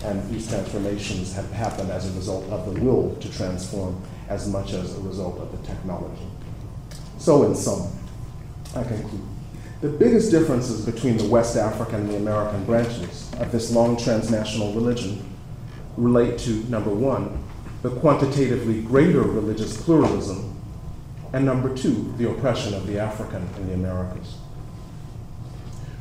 And 0.04 0.30
these 0.30 0.48
transformations 0.48 1.32
have 1.34 1.50
happened 1.52 1.90
as 1.90 2.10
a 2.10 2.12
result 2.16 2.44
of 2.50 2.72
the 2.72 2.80
will 2.80 3.16
to 3.16 3.32
transform 3.32 4.02
as 4.28 4.48
much 4.48 4.72
as 4.72 4.96
a 4.96 5.00
result 5.00 5.38
of 5.40 5.50
the 5.52 5.66
technology. 5.66 6.26
So 7.18 7.44
in 7.44 7.54
sum, 7.54 7.90
I 8.74 8.82
conclude. 8.82 9.22
The 9.80 9.88
biggest 9.88 10.30
differences 10.30 10.84
between 10.84 11.18
the 11.18 11.28
West 11.28 11.56
African 11.56 11.96
and 11.96 12.10
the 12.10 12.16
American 12.16 12.64
branches 12.64 13.30
of 13.38 13.52
this 13.52 13.70
long 13.70 13.96
transnational 13.96 14.72
religion 14.72 15.33
relate 15.96 16.38
to 16.40 16.64
number 16.70 16.90
one, 16.90 17.42
the 17.82 17.90
quantitatively 17.90 18.82
greater 18.82 19.22
religious 19.22 19.80
pluralism, 19.80 20.50
and 21.32 21.44
number 21.44 21.74
two, 21.76 22.14
the 22.16 22.30
oppression 22.30 22.74
of 22.74 22.86
the 22.86 22.98
African 22.98 23.48
in 23.58 23.68
the 23.68 23.74
Americas. 23.74 24.36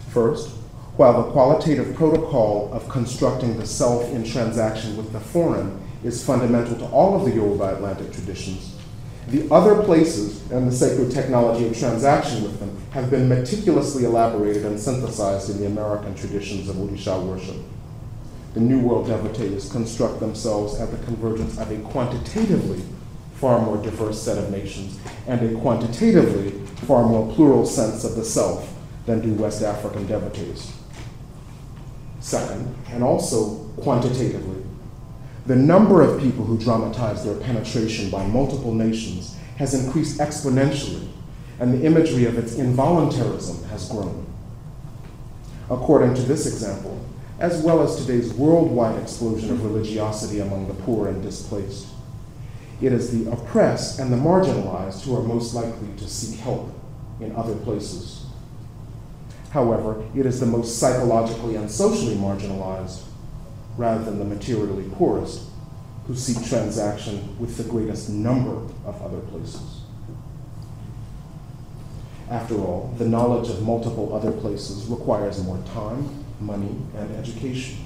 First, 0.09 0.49
while 0.95 1.23
the 1.23 1.31
qualitative 1.31 1.95
protocol 1.95 2.71
of 2.71 2.87
constructing 2.87 3.57
the 3.57 3.65
self 3.65 4.07
in 4.11 4.23
transaction 4.23 4.95
with 4.95 5.11
the 5.11 5.19
foreign 5.19 5.81
is 6.03 6.23
fundamental 6.23 6.75
to 6.77 6.85
all 6.85 7.15
of 7.15 7.25
the 7.25 7.31
Yoruba 7.35 7.75
Atlantic 7.75 8.13
traditions, 8.13 8.75
the 9.29 9.49
other 9.51 9.81
places 9.83 10.51
and 10.51 10.67
the 10.67 10.71
sacred 10.71 11.11
technology 11.11 11.65
of 11.65 11.77
transaction 11.77 12.43
with 12.43 12.59
them 12.59 12.77
have 12.91 13.09
been 13.09 13.27
meticulously 13.27 14.05
elaborated 14.05 14.65
and 14.65 14.79
synthesized 14.79 15.49
in 15.49 15.59
the 15.59 15.65
American 15.65 16.13
traditions 16.13 16.69
of 16.69 16.75
Orisha 16.75 17.19
worship. 17.25 17.55
The 18.53 18.59
New 18.59 18.79
World 18.79 19.07
devotees 19.07 19.71
construct 19.71 20.19
themselves 20.19 20.79
at 20.79 20.91
the 20.91 21.03
convergence 21.05 21.57
of 21.57 21.71
a 21.71 21.77
quantitatively 21.89 22.83
far 23.35 23.59
more 23.59 23.77
diverse 23.77 24.21
set 24.21 24.37
of 24.37 24.51
nations 24.51 24.99
and 25.27 25.41
a 25.41 25.59
quantitatively 25.59 26.51
far 26.87 27.03
more 27.07 27.33
plural 27.33 27.65
sense 27.65 28.03
of 28.03 28.15
the 28.15 28.23
self 28.23 28.71
than 29.05 29.21
do 29.21 29.33
West 29.33 29.63
African 29.63 30.05
devotees. 30.05 30.71
Second, 32.19 32.75
and 32.89 33.03
also 33.03 33.55
quantitatively, 33.81 34.63
the 35.45 35.55
number 35.55 36.01
of 36.01 36.21
people 36.21 36.45
who 36.45 36.57
dramatize 36.57 37.25
their 37.25 37.35
penetration 37.35 38.09
by 38.09 38.25
multiple 38.27 38.73
nations 38.73 39.35
has 39.57 39.73
increased 39.73 40.19
exponentially, 40.19 41.07
and 41.59 41.73
the 41.73 41.85
imagery 41.85 42.25
of 42.25 42.37
its 42.37 42.55
involuntarism 42.55 43.63
has 43.69 43.89
grown. 43.89 44.25
According 45.69 46.13
to 46.15 46.21
this 46.21 46.45
example, 46.45 47.03
as 47.39 47.61
well 47.61 47.81
as 47.81 47.95
today's 47.95 48.33
worldwide 48.33 49.01
explosion 49.01 49.51
of 49.51 49.63
religiosity 49.63 50.39
among 50.39 50.67
the 50.67 50.73
poor 50.73 51.07
and 51.07 51.21
displaced, 51.21 51.87
it 52.81 52.91
is 52.91 53.11
the 53.11 53.31
oppressed 53.31 53.99
and 53.99 54.11
the 54.11 54.17
marginalized 54.17 55.03
who 55.03 55.15
are 55.15 55.23
most 55.23 55.53
likely 55.53 55.87
to 55.97 56.07
seek 56.07 56.39
help 56.39 56.69
in 57.19 57.35
other 57.35 57.55
places. 57.55 58.25
However, 59.51 60.03
it 60.15 60.25
is 60.25 60.39
the 60.39 60.45
most 60.45 60.79
psychologically 60.79 61.55
and 61.55 61.69
socially 61.69 62.15
marginalized 62.15 63.03
rather 63.77 64.03
than 64.03 64.19
the 64.19 64.25
materially 64.25 64.89
poorest 64.95 65.43
who 66.07 66.15
seek 66.15 66.45
transaction 66.45 67.37
with 67.39 67.57
the 67.57 67.63
greatest 67.63 68.09
number 68.09 68.57
of 68.85 69.01
other 69.01 69.19
places. 69.19 69.81
After 72.29 72.55
all, 72.55 72.93
the 72.97 73.07
knowledge 73.07 73.49
of 73.49 73.61
multiple 73.61 74.13
other 74.13 74.31
places 74.31 74.85
requires 74.87 75.43
more 75.43 75.63
time, 75.73 76.22
money, 76.45 76.75
and 76.95 77.15
education. 77.15 77.77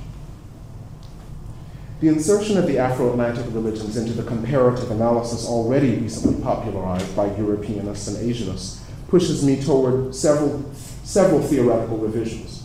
The 2.00 2.10
insertion 2.10 2.58
of 2.58 2.68
the 2.68 2.78
Afro 2.78 3.10
Atlantic 3.10 3.46
religions 3.50 3.98
into 3.98 4.14
the 4.14 4.24
comparative 4.24 4.92
analysis 4.92 5.48
already 5.48 5.96
recently 5.96 6.42
popularized 6.44 7.16
by 7.16 7.30
Europeanists 7.30 8.08
and 8.08 8.18
Asianists 8.18 8.82
pushes 9.08 9.44
me 9.44 9.62
toward 9.62 10.14
several, 10.14 10.72
several 11.04 11.42
theoretical 11.42 11.98
revisions. 11.98 12.64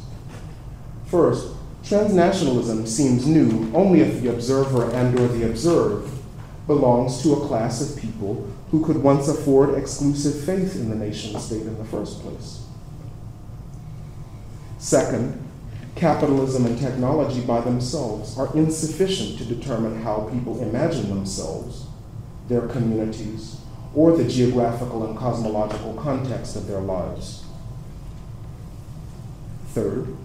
First, 1.06 1.54
Transnationalism 1.82 2.86
seems 2.86 3.26
new 3.26 3.70
only 3.74 4.00
if 4.00 4.22
the 4.22 4.30
observer 4.30 4.90
and 4.92 5.18
or 5.18 5.26
the 5.28 5.48
observed 5.48 6.10
belongs 6.66 7.22
to 7.22 7.32
a 7.32 7.46
class 7.48 7.82
of 7.82 8.00
people 8.00 8.48
who 8.70 8.84
could 8.84 8.96
once 8.98 9.26
afford 9.28 9.74
exclusive 9.74 10.44
faith 10.44 10.76
in 10.76 10.88
the 10.88 10.94
nation 10.94 11.38
state 11.40 11.62
in 11.62 11.76
the 11.76 11.84
first 11.84 12.20
place. 12.20 12.64
Second, 14.78 15.41
capitalism 15.94 16.66
and 16.66 16.78
technology 16.78 17.40
by 17.40 17.60
themselves 17.60 18.38
are 18.38 18.54
insufficient 18.56 19.38
to 19.38 19.44
determine 19.44 20.02
how 20.02 20.28
people 20.32 20.60
imagine 20.62 21.08
themselves, 21.08 21.86
their 22.48 22.66
communities, 22.68 23.60
or 23.94 24.16
the 24.16 24.26
geographical 24.26 25.06
and 25.06 25.16
cosmological 25.18 25.94
context 25.94 26.56
of 26.56 26.66
their 26.66 26.80
lives. 26.80 27.44
Third, 29.68 30.16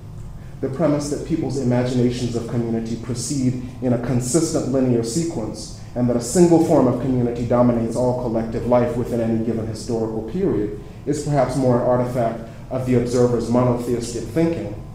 the 0.62 0.70
premise 0.70 1.10
that 1.10 1.28
people's 1.28 1.60
imaginations 1.60 2.36
of 2.36 2.48
community 2.48 2.96
proceed 2.96 3.62
in 3.82 3.94
a 3.94 4.06
consistent 4.06 4.70
linear 4.70 5.04
sequence 5.04 5.80
and 5.96 6.10
that 6.10 6.18
a 6.18 6.22
single 6.22 6.66
form 6.66 6.88
of 6.88 7.02
community 7.02 7.46
dominates 7.46 7.96
all 7.96 8.22
collective 8.22 8.66
life 8.66 8.96
within 8.98 9.22
any 9.22 9.46
given 9.46 9.68
historical 9.68 10.24
period 10.32 10.80
is 11.06 11.24
perhaps 11.24 11.56
more 11.56 11.80
an 11.80 11.88
artifact 11.88 12.50
of 12.72 12.86
the 12.86 12.96
observer's 12.96 13.50
monotheistic 13.50 14.24
thinking 14.24 14.87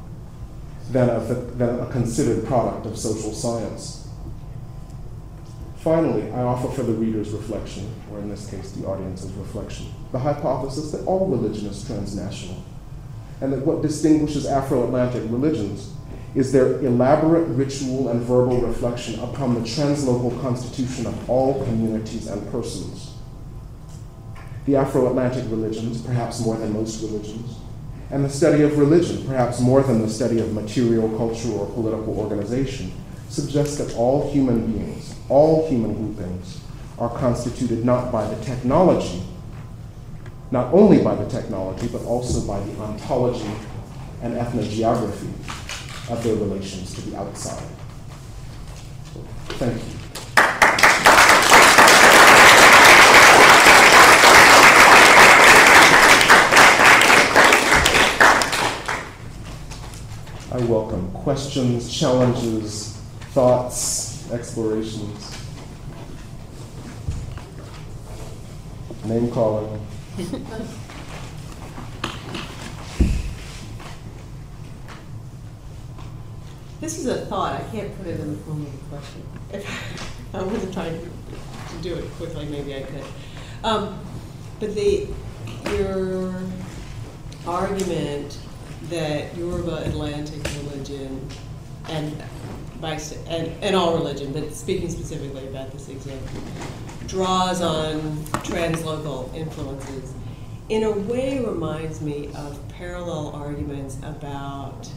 than, 0.93 1.09
the, 1.29 1.35
than 1.35 1.81
a 1.81 1.87
considered 1.87 2.47
product 2.47 2.87
of 2.87 2.99
social 2.99 3.33
science. 3.33 4.09
Finally, 5.79 6.31
I 6.31 6.43
offer 6.43 6.69
for 6.69 6.85
the 6.85 6.93
reader's 6.93 7.31
reflection, 7.31 7.93
or 8.13 8.19
in 8.19 8.29
this 8.29 8.49
case, 8.49 8.71
the 8.73 8.87
audience's 8.87 9.33
reflection, 9.33 9.87
the 10.13 10.19
hypothesis 10.19 10.93
that 10.93 11.05
all 11.07 11.27
religion 11.27 11.67
is 11.67 11.85
transnational 11.85 12.63
and 13.43 13.53
that 13.53 13.67
what 13.67 13.83
distinguishes 13.83 14.47
Afro 14.47 14.85
Atlantic 14.85 15.25
religions 15.25 15.93
is 16.37 16.53
their 16.53 16.79
elaborate 16.81 17.49
ritual 17.49 18.09
and 18.09 18.23
verbal 18.23 18.61
reflection 18.61 19.19
upon 19.19 19.55
the 19.55 19.61
translocal 19.61 20.41
constitution 20.41 21.07
of 21.07 21.29
all 21.29 21.63
communities 21.65 22.29
and 22.29 22.49
persons. 22.53 23.15
The 24.65 24.77
Afro 24.77 25.09
Atlantic 25.09 25.45
religions, 25.51 26.01
perhaps 26.03 26.41
more 26.41 26.57
than 26.57 26.73
most 26.73 27.03
religions, 27.03 27.57
and 28.12 28.23
the 28.23 28.28
study 28.28 28.62
of 28.62 28.76
religion, 28.76 29.26
perhaps 29.26 29.59
more 29.59 29.83
than 29.83 30.02
the 30.02 30.09
study 30.09 30.38
of 30.38 30.52
material, 30.52 31.09
culture, 31.16 31.50
or 31.50 31.66
political 31.73 32.19
organization, 32.19 32.92
suggests 33.31 33.78
that 33.78 33.97
all 33.97 34.31
human 34.31 34.71
beings, 34.71 35.14
all 35.31 35.66
human 35.69 35.95
groupings, 35.95 36.61
are 36.99 37.09
constituted 37.09 37.87
not 37.87 38.12
by 38.12 38.28
the 38.28 38.45
technology, 38.45 39.23
not 40.50 40.73
only 40.75 41.02
by 41.02 41.14
the 41.14 41.26
technology, 41.31 41.88
but 41.88 42.02
also 42.04 42.47
by 42.47 42.61
the 42.61 42.78
ontology 42.81 43.50
and 44.21 44.37
ethnogeography 44.37 45.33
of 46.11 46.23
their 46.23 46.35
relations 46.35 46.95
to 46.95 47.00
the 47.09 47.16
outside. 47.16 47.66
Thank 49.49 49.76
you. 49.76 50.01
I 60.52 60.59
welcome 60.64 61.11
questions, 61.12 61.90
challenges, 61.90 62.99
thoughts, 63.30 64.30
explorations. 64.30 65.35
Name 69.06 69.30
calling. 69.30 69.80
This 76.82 76.99
is 76.99 77.06
a 77.06 77.25
thought, 77.25 77.59
I 77.59 77.64
can't 77.71 77.97
put 77.97 78.09
it 78.09 78.21
in 78.21 78.32
the 78.32 78.38
form 78.42 78.66
of 78.66 78.75
a 78.75 78.94
question. 78.94 79.23
If 79.54 80.35
I 80.35 80.42
wasn't 80.42 80.75
trying 80.75 81.00
to 81.00 81.76
do 81.80 81.94
it 81.94 82.04
quickly, 82.16 82.44
maybe 82.44 82.76
I 82.76 82.82
could. 82.82 83.04
Um, 83.64 83.99
But 84.61 84.75
the, 84.75 85.06
your 85.71 86.35
argument 87.47 88.37
that 88.89 89.37
Yoruba 89.37 89.85
Atlantic 89.85 90.43
religion 90.62 91.29
and 91.89 92.23
by, 92.81 93.01
and, 93.29 93.53
and 93.62 93.77
all 93.77 93.95
religion, 93.95 94.33
but 94.33 94.53
speaking 94.53 94.91
specifically 94.91 95.47
about 95.47 95.71
this 95.73 95.89
example, 95.89 96.43
draws 97.07 97.61
on 97.62 98.01
translocal 98.45 99.33
influences, 99.35 100.12
in 100.69 100.83
a 100.85 100.91
way 100.91 101.45
reminds 101.45 102.01
me 102.01 102.29
of 102.35 102.59
parallel 102.69 103.29
arguments 103.35 103.99
about 104.03 104.89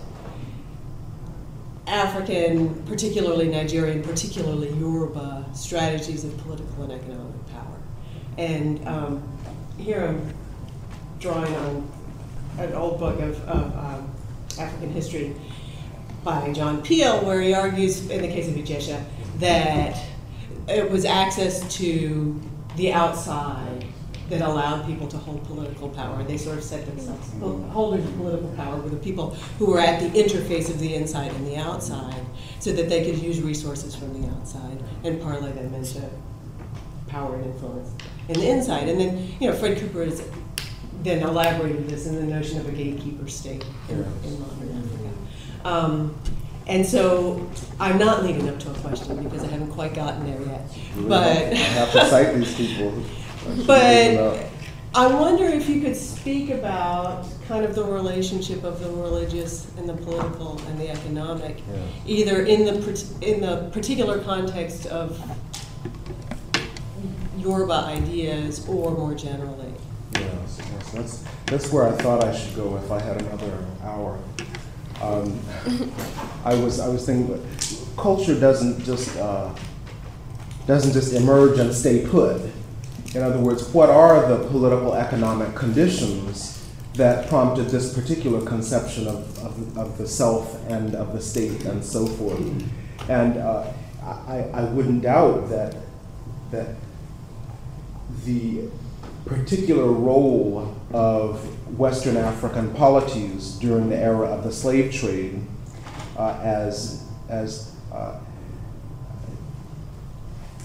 African, 1.88 2.74
particularly 2.86 3.48
Nigerian, 3.48 4.02
particularly 4.02 4.70
Yoruba 4.74 5.46
strategies 5.54 6.24
of 6.24 6.36
political 6.40 6.84
and 6.84 6.92
economic 6.92 7.48
power. 7.52 7.80
And 8.38 8.88
um, 8.88 9.38
here 9.78 10.04
I'm 10.08 10.34
drawing 11.20 11.54
on 11.56 11.92
an 12.58 12.74
old 12.74 13.00
book 13.00 13.20
of, 13.20 13.42
of 13.48 13.76
um, 13.78 14.16
African 14.60 14.92
history 14.92 15.36
by 16.24 16.52
John 16.54 16.82
Peel, 16.82 17.24
where 17.26 17.42
he 17.42 17.54
argues, 17.54 18.10
in 18.10 18.22
the 18.22 18.28
case 18.28 18.48
of 18.48 18.56
Ijesha, 18.56 19.04
that 19.40 20.02
it 20.68 20.90
was 20.90 21.06
access 21.06 21.76
to 21.78 22.42
the 22.76 22.92
outside 22.92 23.86
that 24.30 24.42
allowed 24.42 24.88
people 24.88 25.08
to 25.08 25.18
hold 25.18 25.44
political 25.46 25.88
power. 25.90 26.24
They 26.24 26.38
sort 26.38 26.58
of 26.58 26.64
set 26.64 26.86
themselves, 26.88 27.30
holders 27.72 28.04
of 28.04 28.16
political 28.18 28.50
power 28.56 28.78
were 28.78 28.90
the 28.90 28.96
people 28.98 29.32
who 29.60 29.68
were 29.68 29.80
at 29.80 30.00
the 30.00 30.10
interface 30.20 30.70
of 30.70 30.80
the 30.80 30.96
inside 30.96 31.32
and 31.32 31.46
the 31.46 31.58
outside, 31.58 32.26
so 32.60 32.72
that 32.72 32.90
they 32.90 33.06
could 33.06 33.22
use 33.22 33.42
resources 33.42 33.96
from 33.96 34.20
the 34.20 34.28
outside 34.30 34.82
and 35.04 35.22
parlay 35.22 35.52
them 35.52 35.72
into 35.76 36.02
power 37.08 37.36
and 37.36 37.46
influence 37.46 37.92
in 38.28 38.40
the 38.40 38.50
inside. 38.50 38.90
And 38.90 39.00
then, 39.00 39.36
you 39.40 39.48
know, 39.50 39.56
Fred 39.56 39.78
Cooper 39.78 40.04
has 40.04 40.28
then 41.06 41.22
elaborated 41.24 41.88
this 41.88 42.08
in 42.08 42.16
the 42.16 42.24
notion 42.24 42.60
of 42.60 42.68
a 42.68 42.72
gatekeeper 42.72 43.28
state 43.30 43.64
in, 43.90 44.04
in 44.24 44.40
modern 44.42 44.78
Africa. 44.84 45.10
Um, 45.64 46.16
and 46.68 46.86
so 46.86 47.50
I'm 47.80 47.98
not 48.00 48.24
leading 48.24 48.50
up 48.50 48.60
to 48.62 48.72
a 48.72 48.74
question 48.80 49.24
because 49.24 49.44
I 49.44 49.48
haven't 49.48 49.72
quite 49.72 49.94
gotten 49.94 50.26
there 50.26 50.42
yet. 50.42 50.62
But 51.08 51.28
I 51.28 51.56
have 51.56 51.92
to 51.94 52.10
cite 52.10 52.36
these 52.36 52.54
people. 52.56 52.92
But- 53.68 54.08
leave 54.10 54.18
them 54.18 54.34
out. 54.34 54.46
I 54.96 55.08
wonder 55.08 55.44
if 55.44 55.68
you 55.68 55.82
could 55.82 55.98
speak 55.98 56.52
about 56.52 57.28
kind 57.50 57.66
of 57.66 57.76
the 57.76 57.84
relationship 57.84 58.64
of 58.64 58.80
the 58.80 58.90
religious 58.90 59.68
and 59.78 59.90
the 59.90 59.94
political 59.94 60.58
and 60.70 60.80
the 60.80 60.90
economic, 60.90 61.58
Yeah. 61.70 61.82
either 62.06 62.44
in 62.46 62.64
the 62.64 63.16
in 63.22 63.42
the 63.42 63.70
particular 63.74 64.20
context 64.24 64.86
of 64.86 65.20
Yoruba 67.38 67.74
ideas 67.74 68.66
or 68.70 68.92
more 68.92 69.14
generally. 69.14 69.74
Yes, 70.46 70.92
that's, 70.92 71.24
that's 71.48 71.72
where 71.72 71.88
I 71.88 71.92
thought 71.92 72.24
I 72.24 72.36
should 72.36 72.56
go 72.56 72.78
if 72.78 72.92
I 72.92 73.02
had 73.02 73.22
another 73.22 73.66
hour. 73.84 74.20
Um, 75.02 75.40
I 76.46 76.54
was, 76.56 76.80
I 76.80 76.88
was 76.88 77.06
thinking, 77.06 77.44
culture 77.98 78.40
doesn't 78.40 78.84
just, 78.84 79.16
uh, 79.18 79.54
doesn't 80.68 80.94
just 80.94 81.14
emerge 81.14 81.58
and 81.60 81.74
stay 81.74 82.06
put. 82.06 82.42
In 83.14 83.24
other 83.24 83.40
words, 83.40 83.68
what 83.70 83.90
are 83.90 84.28
the 84.28 84.48
political 84.48 84.94
economic 84.94 85.56
conditions 85.56 86.70
that 86.94 87.28
prompted 87.28 87.70
this 87.70 87.94
particular 87.94 88.46
conception 88.46 89.08
of, 89.08 89.38
of, 89.44 89.78
of 89.78 89.98
the 89.98 90.08
self 90.08 90.64
and 90.70 90.96
of 90.96 91.14
the 91.14 91.22
state 91.22 91.66
and 91.66 91.84
so 91.84 92.06
forth? 92.06 92.40
And 93.10 93.38
uh, 93.38 93.72
I, 94.04 94.50
I 94.54 94.64
wouldn't 94.66 95.02
doubt 95.02 95.50
that, 95.50 95.76
that 96.52 96.76
the 98.26 98.70
particular 99.26 99.88
role 99.88 100.76
of 100.94 101.78
Western 101.78 102.16
African 102.16 102.74
polities 102.74 103.54
during 103.54 103.90
the 103.90 103.98
era 103.98 104.28
of 104.28 104.44
the 104.44 104.52
slave 104.52 104.94
trade 104.94 105.42
uh, 106.18 106.40
as, 106.44 107.04
as, 107.28 107.76
uh, 107.92 108.20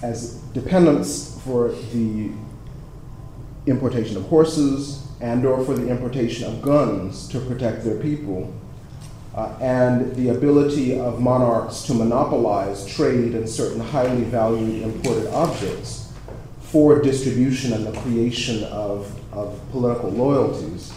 as 0.03 0.35
dependents 0.53 1.41
for 1.43 1.71
the 1.93 2.31
importation 3.67 4.17
of 4.17 4.25
horses 4.25 5.07
and 5.21 5.45
or 5.45 5.65
for 5.65 5.75
the 5.75 5.89
importation 5.89 6.47
of 6.47 6.63
guns 6.63 7.29
to 7.29 7.41
protect 7.41 7.85
their 7.85 7.99
people 7.99 8.53
uh, 9.35 9.57
and 9.61 10.15
the 10.17 10.29
ability 10.29 10.99
of 10.99 11.21
monarchs 11.21 11.83
to 11.83 11.95
monopolize 11.95 12.87
trade 12.87 13.35
in 13.35 13.47
certain 13.47 13.81
highly 13.81 14.25
valued 14.25 14.83
imported 14.83 15.27
objects 15.29 16.00
for 16.71 17.03
distribution 17.03 17.73
and 17.73 17.87
the 17.87 18.01
creation 18.01 18.65
of, 18.65 19.13
of 19.33 19.61
political 19.71 20.11
loyalties 20.11 20.93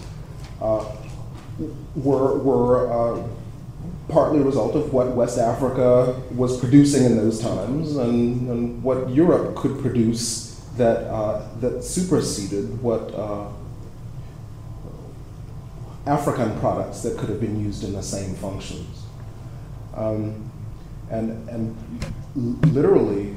uh, 0.62 0.86
were, 1.96 2.38
were 2.38 2.92
uh, 2.92 3.28
partly 4.08 4.40
a 4.40 4.44
result 4.44 4.76
of 4.76 4.94
what 4.94 5.08
West 5.16 5.40
Africa 5.40 6.22
was 6.32 6.60
producing 6.60 7.06
in 7.06 7.18
those 7.18 7.40
times 7.40 7.96
and, 7.96 8.50
and 8.50 8.84
what 8.84 9.10
Europe 9.10 9.56
could 9.56 9.80
produce 9.82 10.60
that, 10.78 11.08
uh, 11.08 11.48
that 11.60 11.84
superseded 11.84 12.82
what 12.82 13.14
uh, 13.16 13.48
African 16.06 16.60
products 16.60 17.02
that 17.02 17.18
could 17.18 17.30
have 17.30 17.40
been 17.40 17.60
used 17.64 17.84
in 17.84 17.94
the 17.94 18.04
same 18.04 18.36
functions. 18.36 19.04
Um, 19.96 20.52
and, 21.10 21.50
and 21.50 21.76
literally, 22.74 23.36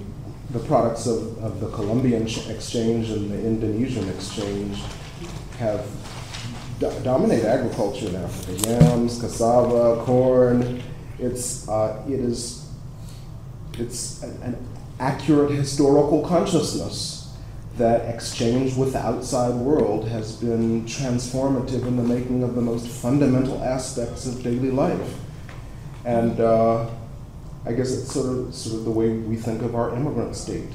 the 0.50 0.58
products 0.60 1.06
of, 1.06 1.38
of 1.42 1.60
the 1.60 1.68
Columbian 1.70 2.22
exchange 2.22 3.10
and 3.10 3.30
the 3.30 3.38
Indonesian 3.38 4.08
exchange 4.08 4.80
have 5.58 5.86
do- 6.78 6.92
dominate 7.02 7.44
agriculture 7.44 8.08
in 8.08 8.16
Africa. 8.16 8.68
Yams, 8.68 9.20
cassava, 9.20 10.02
corn. 10.04 10.82
It's, 11.18 11.68
uh, 11.68 12.02
it 12.06 12.20
is, 12.20 12.68
it's 13.78 14.22
an, 14.22 14.42
an 14.42 14.68
accurate 15.00 15.50
historical 15.50 16.26
consciousness 16.26 17.34
that 17.76 18.14
exchange 18.14 18.74
with 18.74 18.92
the 18.92 18.98
outside 18.98 19.54
world 19.54 20.08
has 20.08 20.36
been 20.36 20.84
transformative 20.86 21.86
in 21.86 21.96
the 21.96 22.02
making 22.02 22.42
of 22.42 22.54
the 22.54 22.60
most 22.62 22.86
fundamental 22.88 23.62
aspects 23.62 24.26
of 24.26 24.42
daily 24.42 24.70
life. 24.70 25.14
And 26.04 26.40
uh, 26.40 26.88
I 27.66 27.72
guess 27.72 27.92
it's 27.92 28.12
sort 28.12 28.26
of, 28.26 28.54
sort 28.54 28.76
of 28.76 28.84
the 28.84 28.90
way 28.90 29.10
we 29.10 29.36
think 29.36 29.62
of 29.62 29.74
our 29.74 29.94
immigrant 29.94 30.36
state. 30.36 30.68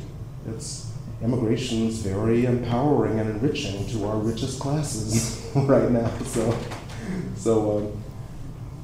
It's 0.47 0.91
immigration 1.23 1.87
is 1.87 1.99
very 1.99 2.45
empowering 2.45 3.19
and 3.19 3.29
enriching 3.29 3.87
to 3.87 4.05
our 4.05 4.17
richest 4.17 4.59
classes 4.59 5.49
right 5.55 5.89
now. 5.89 6.11
So, 6.25 6.57
so 7.37 7.77
um, 7.77 8.03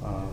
uh, 0.03 0.27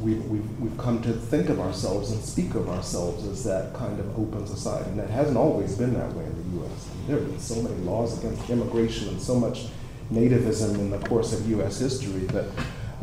we, 0.00 0.14
we've, 0.14 0.60
we've 0.60 0.78
come 0.78 1.02
to 1.02 1.12
think 1.12 1.50
of 1.50 1.60
ourselves 1.60 2.10
and 2.10 2.22
speak 2.22 2.54
of 2.54 2.68
ourselves 2.68 3.26
as 3.26 3.44
that 3.44 3.74
kind 3.74 4.00
of 4.00 4.18
open 4.18 4.46
society. 4.46 4.90
And 4.90 4.98
that 4.98 5.10
hasn't 5.10 5.36
always 5.36 5.76
been 5.76 5.94
that 5.94 6.12
way 6.14 6.24
in 6.24 6.36
the 6.36 6.60
U.S. 6.60 6.88
I 6.90 6.96
mean, 6.96 7.06
there 7.06 7.18
have 7.18 7.28
been 7.28 7.38
so 7.38 7.62
many 7.62 7.76
laws 7.84 8.18
against 8.18 8.48
immigration 8.50 9.08
and 9.08 9.20
so 9.20 9.34
much 9.34 9.66
nativism 10.12 10.74
in 10.74 10.90
the 10.90 10.98
course 10.98 11.32
of 11.32 11.48
U.S. 11.50 11.78
history 11.78 12.26
that 12.26 12.46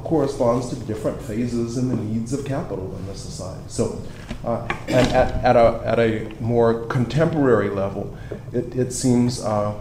corresponds 0.03 0.69
to 0.69 0.75
different 0.85 1.21
phases 1.21 1.77
and 1.77 1.91
the 1.91 1.95
needs 1.95 2.33
of 2.33 2.45
capital 2.45 2.95
in 2.97 3.05
the 3.07 3.15
society. 3.15 3.63
So, 3.67 4.01
uh, 4.43 4.67
and 4.87 5.07
at, 5.07 5.43
at, 5.43 5.55
a, 5.55 5.81
at 5.85 5.99
a 5.99 6.33
more 6.39 6.85
contemporary 6.87 7.69
level, 7.69 8.17
it, 8.51 8.75
it 8.75 8.91
seems 8.91 9.41
uh, 9.43 9.75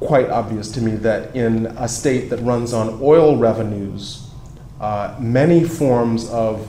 quite 0.00 0.30
obvious 0.30 0.70
to 0.72 0.80
me 0.80 0.92
that 0.96 1.34
in 1.34 1.66
a 1.66 1.88
state 1.88 2.30
that 2.30 2.38
runs 2.38 2.72
on 2.72 2.98
oil 3.02 3.36
revenues, 3.36 4.30
uh, 4.80 5.16
many 5.18 5.64
forms 5.64 6.28
of 6.30 6.68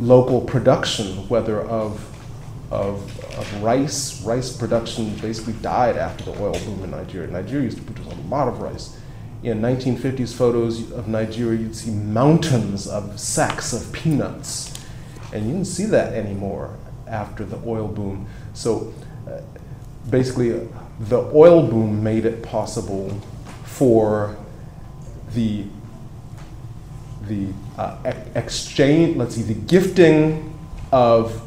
local 0.00 0.40
production, 0.40 1.28
whether 1.28 1.60
of, 1.60 2.08
of, 2.70 3.18
of 3.34 3.62
rice, 3.62 4.22
rice 4.24 4.56
production 4.56 5.14
basically 5.16 5.52
died 5.54 5.96
after 5.96 6.24
the 6.24 6.42
oil 6.42 6.52
boom 6.64 6.82
in 6.84 6.90
Nigeria. 6.90 7.30
Nigeria 7.30 7.64
used 7.64 7.78
to 7.78 7.84
produce 7.84 8.06
a 8.06 8.16
lot 8.28 8.48
of 8.48 8.60
rice. 8.60 8.98
In 9.42 9.60
1950s 9.60 10.34
photos 10.34 10.92
of 10.92 11.08
Nigeria, 11.08 11.58
you'd 11.58 11.74
see 11.74 11.90
mountains 11.90 12.86
of 12.86 13.18
sacks 13.18 13.72
of 13.72 13.92
peanuts. 13.92 14.72
And 15.32 15.46
you 15.46 15.52
didn't 15.52 15.66
see 15.66 15.86
that 15.86 16.12
anymore 16.12 16.76
after 17.08 17.44
the 17.44 17.58
oil 17.66 17.88
boom. 17.88 18.28
So 18.54 18.94
uh, 19.28 19.40
basically, 20.10 20.68
the 21.00 21.18
oil 21.34 21.66
boom 21.66 22.04
made 22.04 22.24
it 22.24 22.42
possible 22.42 23.10
for 23.64 24.36
the 25.34 25.64
the 27.28 27.48
uh, 27.78 28.12
exchange, 28.34 29.16
let's 29.16 29.36
see, 29.36 29.42
the 29.42 29.54
gifting 29.54 30.52
of 30.90 31.40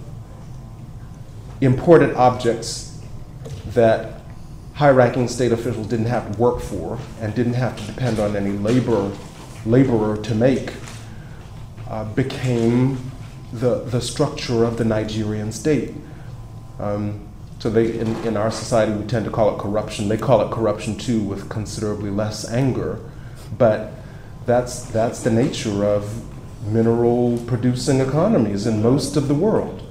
imported 1.61 2.15
objects 2.15 3.01
that 3.67 4.14
high-ranking 4.75 5.27
state 5.27 5.53
officials 5.53 5.87
didn't 5.87 6.05
have 6.05 6.31
to 6.31 6.37
work 6.37 6.59
for 6.59 6.99
and 7.21 7.33
didn't 7.33 7.53
have 7.53 7.77
to 7.77 7.85
depend 7.85 8.19
on 8.19 8.35
any 8.35 8.51
labor 8.51 9.11
laborer 9.65 10.17
to 10.17 10.35
make 10.35 10.73
uh, 11.89 12.03
became 12.13 13.11
the, 13.51 13.83
the 13.85 14.01
structure 14.01 14.63
of 14.63 14.77
the 14.77 14.85
Nigerian 14.85 15.51
state. 15.51 15.93
Um, 16.79 17.27
so 17.59 17.69
they, 17.69 17.97
in, 17.97 18.15
in 18.25 18.37
our 18.37 18.51
society, 18.51 18.91
we 18.91 19.05
tend 19.05 19.25
to 19.25 19.31
call 19.31 19.55
it 19.55 19.59
corruption. 19.59 20.09
They 20.09 20.17
call 20.17 20.41
it 20.41 20.51
corruption 20.51 20.97
too, 20.97 21.21
with 21.21 21.49
considerably 21.49 22.11
less 22.11 22.47
anger. 22.51 22.99
But 23.57 23.91
that's, 24.45 24.83
that's 24.83 25.23
the 25.23 25.31
nature 25.31 25.85
of 25.85 26.23
mineral 26.67 27.37
producing 27.47 28.01
economies 28.01 28.67
in 28.67 28.83
most 28.83 29.15
of 29.15 29.27
the 29.27 29.33
world. 29.35 29.81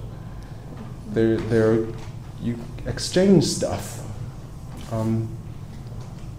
They're, 1.08 1.38
they're, 1.38 1.86
you 2.42 2.58
exchange 2.86 3.44
stuff 3.44 4.03
um, 4.92 5.28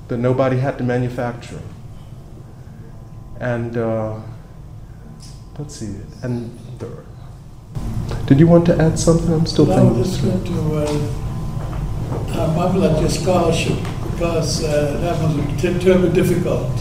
that 0.08 0.18
nobody 0.18 0.58
had 0.58 0.78
to 0.78 0.84
manufacture. 0.84 1.62
And 3.40 3.78
uh, 3.78 4.20
let's 5.60 5.76
see, 5.76 5.96
and 6.24 6.58
the, 6.80 6.90
did 8.26 8.40
you 8.40 8.48
want 8.48 8.66
to 8.68 8.80
add 8.80 8.98
something? 8.98 9.32
I'm 9.34 9.46
still 9.46 9.66
no, 9.66 9.76
thinking. 9.76 10.04
just 10.04 10.22
going 10.22 10.44
to 10.46 10.76
uh, 10.78 12.44
uh, 12.44 12.54
marvel 12.56 12.86
at 12.86 13.00
your 13.02 13.10
scholarship 13.10 13.78
because 14.12 14.64
uh, 14.64 14.98
that 15.02 15.22
was 15.22 15.84
terribly 15.84 16.12
difficult 16.14 16.72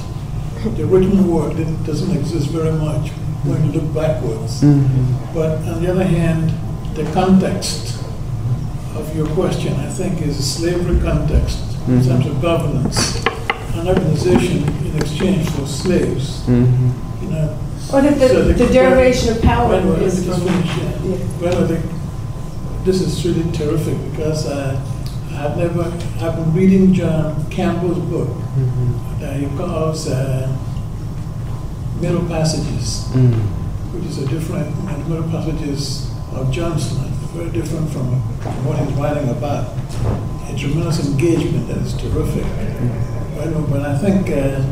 the 0.70 0.85
original 0.85 1.24
work 1.24 1.57
didn't, 1.57 1.83
doesn't 1.85 2.16
exist 2.16 2.48
very 2.48 2.72
much 2.72 3.11
when 3.44 3.64
you 3.66 3.81
look 3.81 3.94
backwards. 3.94 4.62
Mm-hmm. 4.62 5.35
But 5.35 5.59
on 5.68 5.83
the 5.83 5.90
other 5.90 6.05
hand, 6.05 6.53
the 6.96 7.05
context 7.12 8.03
of 8.97 9.15
your 9.17 9.27
question, 9.29 9.73
I 9.75 9.89
think, 9.89 10.23
is 10.23 10.39
a 10.39 10.43
slavery 10.43 11.01
context 11.01 11.59
in 11.89 12.01
Mhm. 12.01 12.07
terms 12.07 12.27
of 12.27 12.41
governance, 12.41 13.17
an 13.75 13.89
organization 13.89 14.65
in 14.87 14.97
exchange 15.01 15.49
for 15.51 15.67
slaves. 15.67 16.43
Mm-hmm. 16.47 16.91
You 17.25 17.31
know, 17.31 17.49
Or 17.93 18.01
that 18.01 18.19
the, 18.19 18.29
So 18.29 18.43
the- 18.49 18.55
the 18.55 18.73
derivation 18.73 19.37
of 19.37 19.43
power 19.43 19.69
Well, 19.69 19.83
well, 19.85 20.03
is 20.03 20.15
let 20.15 20.21
me 20.21 20.27
just 20.27 20.43
from. 20.43 20.49
finish, 20.49 20.77
yeah. 20.79 21.11
yeah. 21.11 21.17
Well, 21.43 21.65
I 21.65 21.67
think 21.69 21.85
this 22.85 23.01
is 23.01 23.25
really 23.27 23.45
terrific 23.53 23.97
because 24.13 24.47
uh, 24.47 24.77
I've 25.37 25.57
never, 25.57 25.93
I've 26.21 26.37
been 26.37 26.53
reading 26.55 26.93
John 26.95 27.45
Campbell's 27.51 27.99
book 27.99 28.29
Mm-hmm. 28.59 29.21
that 29.21 29.37
he 29.41 29.47
calls 29.59 30.09
uh, 30.09 30.49
Middle 32.01 32.25
Passages, 32.27 33.05
Mm-hmm. 33.13 33.99
which 33.99 34.07
is 34.11 34.19
a 34.19 34.27
different, 34.27 34.69
and 34.89 35.09
Middle 35.09 35.29
Passages 35.29 36.09
of 36.35 36.51
Johnson, 36.53 36.99
very 37.35 37.51
different 37.51 37.90
from, 37.90 38.07
what 38.64 38.79
he's 38.79 38.94
writing 38.94 39.29
about. 39.29 39.66
A 40.49 40.57
tremendous 40.57 41.05
engagement 41.05 41.66
that 41.66 41.79
is 41.79 41.92
terrific. 41.94 42.44
But, 43.35 43.51
but 43.68 43.83
I 43.83 43.99
think, 43.99 44.31
uh, 44.31 44.62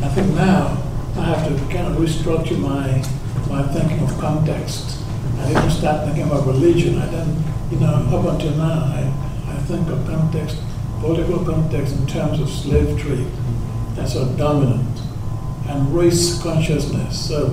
I 0.00 0.08
think 0.08 0.32
now 0.34 0.80
I 1.18 1.24
have 1.24 1.46
to 1.46 1.54
kind 1.74 1.86
of 1.86 2.00
restructure 2.00 2.58
my, 2.58 3.04
my 3.52 3.62
thinking 3.68 4.00
of 4.00 4.18
context. 4.18 5.04
I 5.38 5.48
didn't 5.48 5.70
start 5.70 6.06
thinking 6.06 6.24
about 6.24 6.46
religion. 6.46 6.96
I 6.98 7.10
didn't, 7.10 7.44
you 7.70 7.78
know, 7.80 7.92
up 8.16 8.32
until 8.32 8.56
now, 8.56 8.88
I, 8.88 9.04
I 9.46 9.56
think 9.68 9.86
of 9.90 10.06
context, 10.06 10.56
political 11.00 11.44
context 11.44 11.96
in 11.96 12.06
terms 12.06 12.40
of 12.40 12.48
slave 12.48 12.98
trade. 12.98 13.26
That's 13.92 14.14
so 14.14 14.26
dominant. 14.36 15.00
And 15.68 15.94
race 15.94 16.42
consciousness. 16.42 17.28
So 17.28 17.48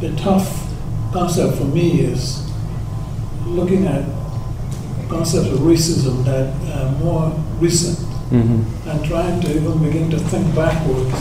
the 0.00 0.16
tough 0.16 0.72
concept 1.12 1.58
for 1.58 1.64
me 1.64 2.00
is 2.00 2.47
looking 3.48 3.86
at 3.86 4.04
concepts 5.08 5.48
of 5.48 5.60
racism 5.60 6.24
that 6.24 6.52
are 6.76 6.90
more 6.98 7.32
recent 7.60 7.98
Mm-hmm. 8.28 8.88
and 8.90 9.04
trying 9.06 9.40
to 9.40 9.48
even 9.56 9.82
begin 9.82 10.10
to 10.10 10.18
think 10.18 10.54
backwards 10.54 11.14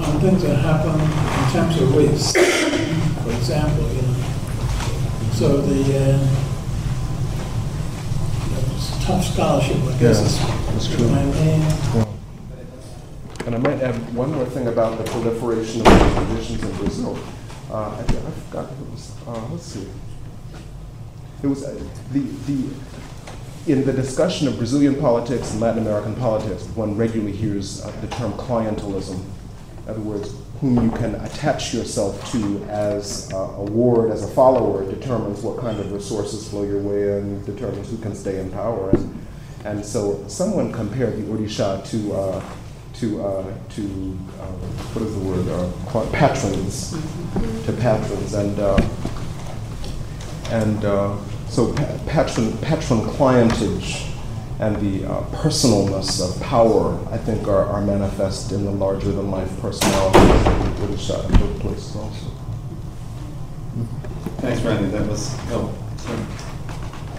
on 0.00 0.20
things 0.22 0.42
that 0.42 0.56
happen 0.56 0.96
in 0.98 1.52
terms 1.52 1.76
of 1.82 1.94
race, 1.94 2.32
for 2.32 3.30
example, 3.30 3.84
you 3.92 4.00
know. 4.00 4.14
So 5.36 5.60
the, 5.60 5.80
uh, 6.16 6.18
it's 8.74 9.04
tough 9.04 9.22
scholarship, 9.22 9.76
I 9.84 9.98
guess, 9.98 10.18
Yeah, 10.18 10.24
is 10.24 10.38
that's 10.72 10.88
true. 10.96 11.08
my 11.10 11.24
name. 11.30 11.62
And 13.44 13.54
I 13.56 13.58
might 13.58 13.82
add 13.82 13.96
one 14.14 14.32
more 14.32 14.46
thing 14.46 14.66
about 14.68 14.96
the 14.96 15.04
proliferation 15.10 15.86
of 15.86 15.92
these 15.92 16.12
traditions 16.14 16.62
in 16.64 16.72
Brazil. 16.78 17.18
Uh, 17.70 17.74
I, 17.74 18.00
I 18.00 18.02
forgot 18.48 18.72
if 18.72 18.80
it 18.80 18.88
was, 18.90 19.12
uh, 19.26 19.46
let's 19.52 19.64
see. 19.64 19.86
It 21.42 21.46
was 21.46 21.64
uh, 21.64 21.82
the, 22.12 22.20
the, 22.20 22.68
in 23.66 23.84
the 23.84 23.92
discussion 23.92 24.46
of 24.46 24.58
Brazilian 24.58 24.96
politics 24.96 25.52
and 25.52 25.60
Latin 25.60 25.82
American 25.82 26.14
politics, 26.16 26.64
one 26.74 26.96
regularly 26.96 27.32
hears 27.32 27.82
uh, 27.82 27.90
the 28.02 28.08
term 28.08 28.32
clientelism. 28.34 29.24
In 29.84 29.88
other 29.88 30.00
words, 30.00 30.34
whom 30.60 30.82
you 30.82 30.90
can 30.90 31.14
attach 31.14 31.72
yourself 31.72 32.30
to 32.32 32.62
as 32.64 33.32
uh, 33.32 33.36
a 33.38 33.64
ward, 33.64 34.10
as 34.10 34.22
a 34.22 34.28
follower, 34.28 34.88
determines 34.90 35.40
what 35.40 35.58
kind 35.58 35.80
of 35.80 35.90
resources 35.90 36.48
flow 36.50 36.64
your 36.64 36.80
way 36.80 37.18
and 37.18 37.44
determines 37.46 37.90
who 37.90 37.96
can 37.96 38.14
stay 38.14 38.38
in 38.38 38.50
power. 38.50 38.90
And, 38.90 39.26
and 39.64 39.84
so 39.84 40.22
someone 40.28 40.70
compared 40.70 41.16
the 41.16 41.22
Orisha 41.22 41.82
to, 41.90 42.12
uh, 42.12 42.44
to, 42.94 43.24
uh, 43.24 43.54
to 43.70 44.18
uh, 44.38 44.52
what 44.92 45.06
is 45.06 45.14
the 45.14 45.20
word, 45.20 45.48
uh, 45.48 46.10
patrons, 46.12 46.90
to 47.64 47.72
patrons. 47.72 48.34
And, 48.34 48.58
uh, 48.58 48.78
and 50.50 50.84
uh, 50.84 51.16
so 51.48 51.72
patron, 52.06 52.56
patron 52.58 53.00
clientage 53.02 54.06
and 54.60 54.76
the 54.76 55.06
uh, 55.10 55.22
personalness 55.30 56.20
of 56.20 56.40
power, 56.42 56.98
I 57.10 57.16
think, 57.16 57.48
are, 57.48 57.64
are 57.64 57.80
manifest 57.80 58.52
in 58.52 58.64
the 58.64 58.70
larger 58.70 59.10
than 59.10 59.30
life 59.30 59.50
personalities 59.60 60.46
of 60.46 60.64
the 60.64 60.86
British 60.86 61.10
uh, 61.10 61.22
both 61.38 61.60
places 61.60 61.96
also. 61.96 62.26
Thanks, 64.38 64.60
Randy. 64.62 64.90
That 64.90 65.06
was, 65.08 65.34
oh, 65.50 65.72
sorry. 65.96 66.18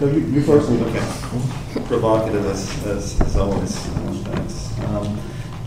No, 0.00 0.06
you, 0.18 0.24
you 0.26 0.42
first. 0.42 0.70
Okay. 0.70 1.86
Provocative 1.86 2.44
as, 2.46 2.86
as, 2.86 3.20
as 3.20 3.36
always. 3.36 3.86
Um, 3.88 4.14
Thanks. 4.24 4.78
Um, 4.86 5.20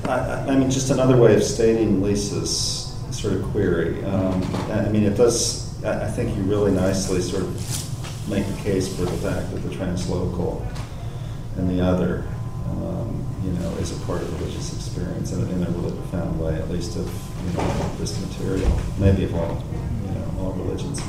I, 0.06 0.10
I- 0.14 0.46
I 0.48 0.56
mean, 0.58 0.70
just 0.70 0.90
another 0.92 1.18
way 1.18 1.36
of 1.36 1.44
stating 1.44 2.02
Lisa's 2.02 2.96
sort 3.12 3.34
of 3.34 3.44
query. 3.52 4.04
Um, 4.06 4.44
I 4.72 4.86
I 4.86 4.90
mean, 4.90 5.04
it 5.04 5.16
does, 5.16 5.65
I, 5.86 6.08
think 6.08 6.36
you 6.36 6.44
really 6.44 6.72
nicely 6.72 7.22
sort 7.22 7.44
of 7.44 8.30
make 8.30 8.46
the 8.48 8.62
case 8.62 8.94
for 8.96 9.04
the 9.04 9.18
fact 9.18 9.52
that 9.52 9.60
the 9.60 9.70
translocal 9.70 10.66
and 11.58 11.70
the 11.70 11.84
other, 11.84 12.28
um, 12.70 13.24
you 13.44 13.52
know, 13.52 13.70
is 13.78 13.96
a 13.96 14.06
part 14.06 14.22
of 14.22 14.42
religious 14.42 14.74
experience 14.76 15.32
in 15.32 15.48
in 15.50 15.64
a 15.64 15.70
really 15.70 15.96
profound 15.96 16.40
way, 16.40 16.56
at 16.56 16.70
least 16.70 16.98
of, 16.98 17.06
you 17.46 17.54
know, 17.54 17.96
this 18.00 18.20
material, 18.26 18.72
maybe 18.98 19.26
of 19.26 19.36
all, 19.36 19.64
you 20.06 20.12
know, 20.12 20.34
all 20.40 20.52
religions. 20.54 21.02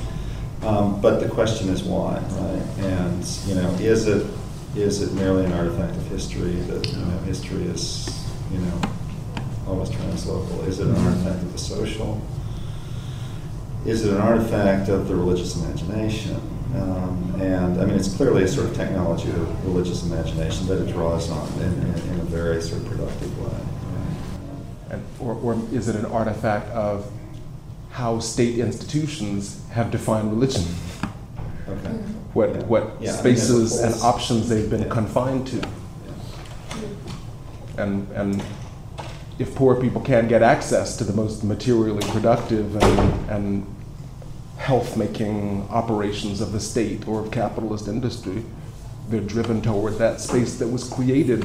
Um, 0.62 1.01
but 1.01 1.21
the 1.21 1.29
question 1.29 1.69
is 1.69 1.83
why, 1.83 2.19
right? 2.19 2.85
And, 2.85 3.25
you 3.47 3.55
know, 3.55 3.71
is 3.75 4.07
it, 4.07 4.27
is 4.75 5.01
it 5.01 5.12
merely 5.15 5.45
an 5.45 5.53
artifact 5.53 5.97
of 5.97 6.07
history 6.09 6.53
that, 6.53 6.87
you 6.87 6.99
know, 6.99 7.19
history 7.21 7.62
is, 7.65 8.09
you 8.53 8.59
know, 8.59 8.81
always 9.67 9.91
translocal? 9.91 10.67
Is 10.67 10.81
it 10.81 10.89
an 10.89 10.97
artifact 10.97 11.43
of 11.43 11.53
the 11.53 11.59
social? 11.59 12.21
Is 13.87 14.05
it 14.05 14.12
an 14.12 14.20
artifact 14.20 14.88
of 14.88 15.07
the 15.07 15.14
religious 15.14 15.57
imagination? 15.57 16.35
Um, 16.75 17.40
and 17.40 17.81
I 17.81 17.85
mean, 17.85 17.94
it's 17.94 18.12
clearly 18.14 18.42
a 18.42 18.49
sort 18.49 18.68
of 18.68 18.75
technology 18.75 19.31
of 19.31 19.64
religious 19.64 20.03
imagination 20.05 20.66
that 20.66 20.83
it 20.83 20.92
draws 20.92 21.31
on 21.31 21.49
in, 21.61 21.72
in, 21.72 21.94
in 22.14 22.20
a 22.20 22.25
very 22.25 22.61
sort 22.61 22.83
of 22.83 22.88
productive 22.88 23.38
way. 23.38 23.61
And, 24.90 25.05
or, 25.20 25.35
or 25.35 25.55
is 25.72 25.88
it 25.88 25.96
an 25.96 26.07
artifact 26.07 26.68
of 26.70 27.11
how 27.90 28.18
state 28.18 28.59
institutions 28.59 29.62
have 29.70 29.90
defined 29.90 30.31
religion? 30.33 30.64
Okay. 31.68 31.88
What, 32.35 32.51
Yeah. 32.51 32.62
what 32.64 32.83
Yeah, 33.01 33.11
I 33.11 33.12
mean, 33.12 33.37
spaces 33.37 33.81
and 33.81 33.94
options 34.03 34.49
they've 34.49 34.68
been 34.68 34.83
Yeah. 34.83 34.88
confined 34.88 35.46
to? 35.46 35.68
And, 37.79 38.09
and 38.12 38.42
if 39.38 39.55
poor 39.55 39.81
people 39.81 40.01
can't 40.01 40.29
get 40.29 40.42
access 40.42 40.96
to 40.96 41.05
the 41.05 41.12
most 41.12 41.44
materially 41.44 42.07
productive 42.09 42.75
and, 42.83 43.31
and 43.31 43.76
health-making 44.66 45.64
operations 45.70 46.40
of 46.40 46.50
the 46.50 46.59
state 46.59 47.07
or 47.07 47.20
of 47.20 47.31
capitalist 47.31 47.87
industry, 47.87 48.42
they're 49.09 49.20
driven 49.20 49.62
toward 49.62 49.94
that 49.98 50.20
space 50.20 50.59
that 50.59 50.66
was 50.66 50.83
created 50.88 51.44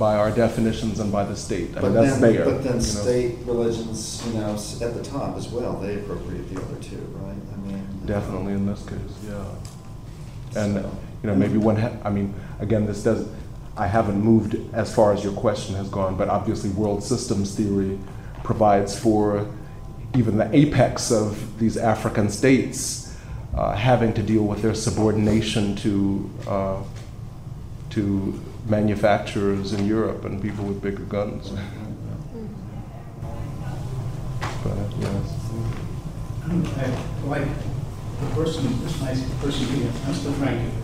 by 0.00 0.16
our 0.16 0.32
definitions 0.32 0.98
and 0.98 1.12
by 1.12 1.24
the 1.24 1.36
state. 1.36 1.70
I 1.76 1.80
But 1.80 1.92
mean, 1.92 1.94
that's 1.94 2.16
then, 2.18 2.32
there. 2.34 2.44
but 2.44 2.64
then 2.64 2.72
you 2.72 2.78
know. 2.78 2.80
state 2.80 3.36
religions, 3.46 4.20
you 4.26 4.32
know, 4.32 4.50
at 4.86 4.94
the 4.94 5.04
top 5.04 5.36
as 5.36 5.46
well, 5.46 5.74
they 5.78 5.94
appropriate 5.94 6.52
the 6.52 6.60
other 6.60 6.74
two, 6.82 6.96
right? 7.22 7.36
I 7.54 7.56
mean. 7.68 7.86
Uh, 8.02 8.06
Definitely 8.06 8.54
in 8.54 8.66
this 8.66 8.84
case, 8.84 8.98
yeah. 9.28 10.60
And, 10.60 10.74
So- 10.74 10.90
you 11.22 11.30
know, 11.30 11.36
maybe 11.36 11.56
one, 11.58 11.76
ha- 11.76 11.92
I 12.04 12.10
mean, 12.10 12.34
again, 12.58 12.84
this 12.84 13.04
does, 13.04 13.28
I 13.76 13.86
haven't 13.86 14.20
moved 14.20 14.56
as 14.74 14.92
far 14.92 15.12
as 15.12 15.22
your 15.22 15.34
question 15.34 15.76
has 15.76 15.88
gone, 15.88 16.16
but 16.16 16.28
obviously 16.28 16.70
world 16.70 17.04
systems 17.04 17.54
theory 17.54 17.96
provides 18.42 18.98
for 18.98 19.46
even 20.16 20.36
the 20.36 20.54
apex 20.56 21.10
of 21.10 21.58
these 21.58 21.76
African 21.76 22.30
states 22.30 23.16
uh, 23.54 23.72
having 23.72 24.12
to 24.14 24.22
deal 24.22 24.42
with 24.42 24.62
their 24.62 24.74
subordination 24.74 25.74
to, 25.76 26.30
uh, 26.46 26.82
to 27.90 28.40
manufacturers 28.68 29.72
in 29.72 29.86
Europe 29.86 30.24
and 30.24 30.40
people 30.40 30.64
with 30.64 30.80
bigger 30.80 31.04
guns. 31.04 31.50
But, 34.62 34.72
uh, 34.72 34.88
yes. 35.00 35.40
I, 36.46 37.26
like 37.26 37.48
the 38.20 38.26
person, 38.34 38.82
this 38.84 39.00
nice 39.00 39.22
person 39.40 39.66
here, 39.66 39.90
I'm 40.06 40.14
still 40.14 40.34
trying 40.34 40.70
to 40.70 40.76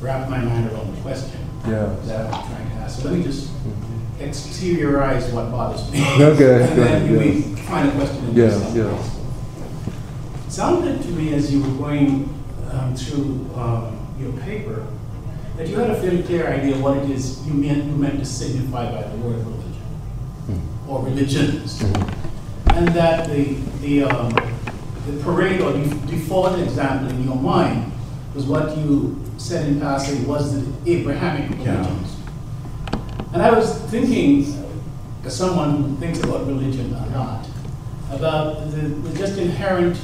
wrap 0.00 0.28
my 0.28 0.38
mind 0.38 0.70
around 0.70 0.94
the 0.94 1.00
question 1.00 1.40
Yeah. 1.66 1.94
that 2.04 2.32
I'm 2.32 2.46
trying 2.46 2.68
to 2.70 2.74
ask. 2.76 3.00
So 3.00 3.08
let 3.08 3.18
me 3.18 3.24
just 3.24 3.50
exteriorize 4.18 5.32
what 5.32 5.50
bothers 5.50 5.90
me. 5.90 5.98
Okay, 6.24 6.62
And 6.62 6.78
then 6.78 7.06
good, 7.08 7.18
we 7.20 7.42
find 7.62 7.88
a 7.88 7.92
question 7.92 8.24
in 8.28 8.34
Yeah, 8.36 8.74
yeah. 8.74 9.12
It 10.46 10.50
sounded 10.52 11.02
to 11.02 11.08
me 11.08 11.34
as 11.34 11.52
you 11.52 11.62
were 11.62 11.76
going 11.86 12.32
um, 12.70 12.94
through 12.94 13.50
um, 13.54 14.14
your 14.18 14.32
paper 14.40 14.86
that 15.56 15.68
you 15.68 15.76
had 15.76 15.90
a 15.90 16.00
fairly 16.00 16.22
clear 16.22 16.46
idea 16.48 16.74
of 16.74 16.82
what 16.82 16.96
it 16.98 17.10
is 17.10 17.46
you 17.46 17.54
meant, 17.54 17.84
you 17.84 17.92
meant 17.96 18.18
to 18.18 18.24
signify 18.26 18.90
by 18.90 19.02
the 19.08 19.16
word 19.18 19.38
religion 19.38 20.62
or 20.88 21.02
religions. 21.02 21.82
And 22.74 22.88
that 22.88 23.28
the, 23.28 23.54
the, 23.80 24.04
um, 24.04 24.30
the 25.06 25.22
parade 25.22 25.60
or 25.62 25.72
def- 25.72 26.06
default 26.08 26.58
example 26.58 27.08
in 27.10 27.24
your 27.24 27.36
mind 27.36 27.90
was 28.34 28.44
what 28.44 28.76
you 28.76 29.22
said 29.38 29.66
in 29.68 29.80
passing 29.80 30.26
was 30.26 30.52
the 30.54 30.90
Abrahamic 30.92 31.58
Yeah. 31.64 31.82
Religions. 33.36 33.42
And 33.42 33.42
I 33.42 33.50
was 33.58 33.90
thinking, 33.90 34.44
as 35.24 35.36
someone 35.36 35.82
who 35.82 35.96
thinks 35.96 36.20
about 36.20 36.46
religion 36.46 36.92
a 36.94 37.06
lot, 37.18 37.46
about 38.10 38.70
the, 38.70 38.78
the 38.80 39.18
just 39.18 39.38
inherent 39.38 39.98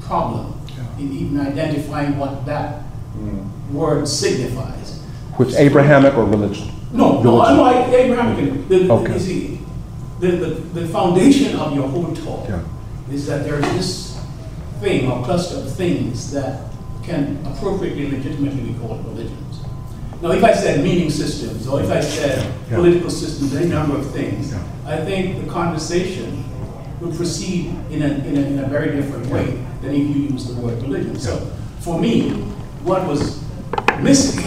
problem 0.00 0.54
in 0.98 1.12
even 1.12 1.40
identifying 1.40 2.18
what 2.18 2.44
that 2.46 2.82
Mm. 3.12 3.44
word 3.74 4.08
signifies. 4.08 5.02
Which 5.36 5.54
Abrahamic 5.54 6.16
or 6.16 6.24
religion? 6.24 6.70
No, 6.94 7.20
no, 7.20 7.32
Religion. 7.32 7.56
no, 7.58 7.64
I, 7.64 7.94
Abrahamic, 7.94 8.68
the, 8.68 8.78
the, 8.78 8.90
Okay. 8.92 9.12
you 9.12 9.18
see, 9.18 9.60
the, 10.20 10.28
the, 10.28 10.46
the 10.80 10.88
foundation 10.88 11.54
of 11.56 11.74
your 11.74 11.88
whole 11.88 12.14
talk 12.14 12.48
Yeah. 12.48 12.60
is 13.12 13.26
that 13.26 13.44
there 13.44 13.56
is 13.58 13.72
this 13.74 14.18
thing 14.80 15.10
or 15.10 15.22
cluster 15.26 15.58
of 15.58 15.70
things 15.76 16.32
that 16.32 16.70
can 17.02 17.36
appropriately, 17.44 18.10
legitimately 18.10 18.72
be 18.72 18.78
called 18.80 19.04
religions. 19.04 19.60
Now, 20.22 20.30
if 20.30 20.44
I 20.44 20.52
said 20.54 20.84
meaning 20.84 21.10
systems, 21.10 21.66
or 21.66 21.82
if 21.82 21.90
I 21.90 22.00
said 22.00 22.46
Yeah. 22.70 22.76
political 22.76 23.10
systems, 23.10 23.54
any 23.56 23.66
number 23.66 23.96
of 23.96 24.06
things, 24.12 24.52
Yeah. 24.52 24.58
I 24.86 24.96
think 25.04 25.44
the 25.44 25.50
conversation 25.52 26.44
would 27.00 27.16
proceed 27.16 27.74
in 27.90 28.02
a, 28.02 28.06
in 28.06 28.36
a, 28.38 28.40
in 28.42 28.58
a 28.60 28.68
very 28.68 28.94
different 28.94 29.26
way 29.26 29.58
than 29.82 29.90
if 29.94 29.98
you 30.16 30.22
use 30.30 30.46
the 30.46 30.54
word 30.62 30.80
religion. 30.82 31.18
So, 31.18 31.38
for 31.80 31.98
me, 31.98 32.30
what 32.84 33.04
was 33.08 33.42
missing 34.00 34.42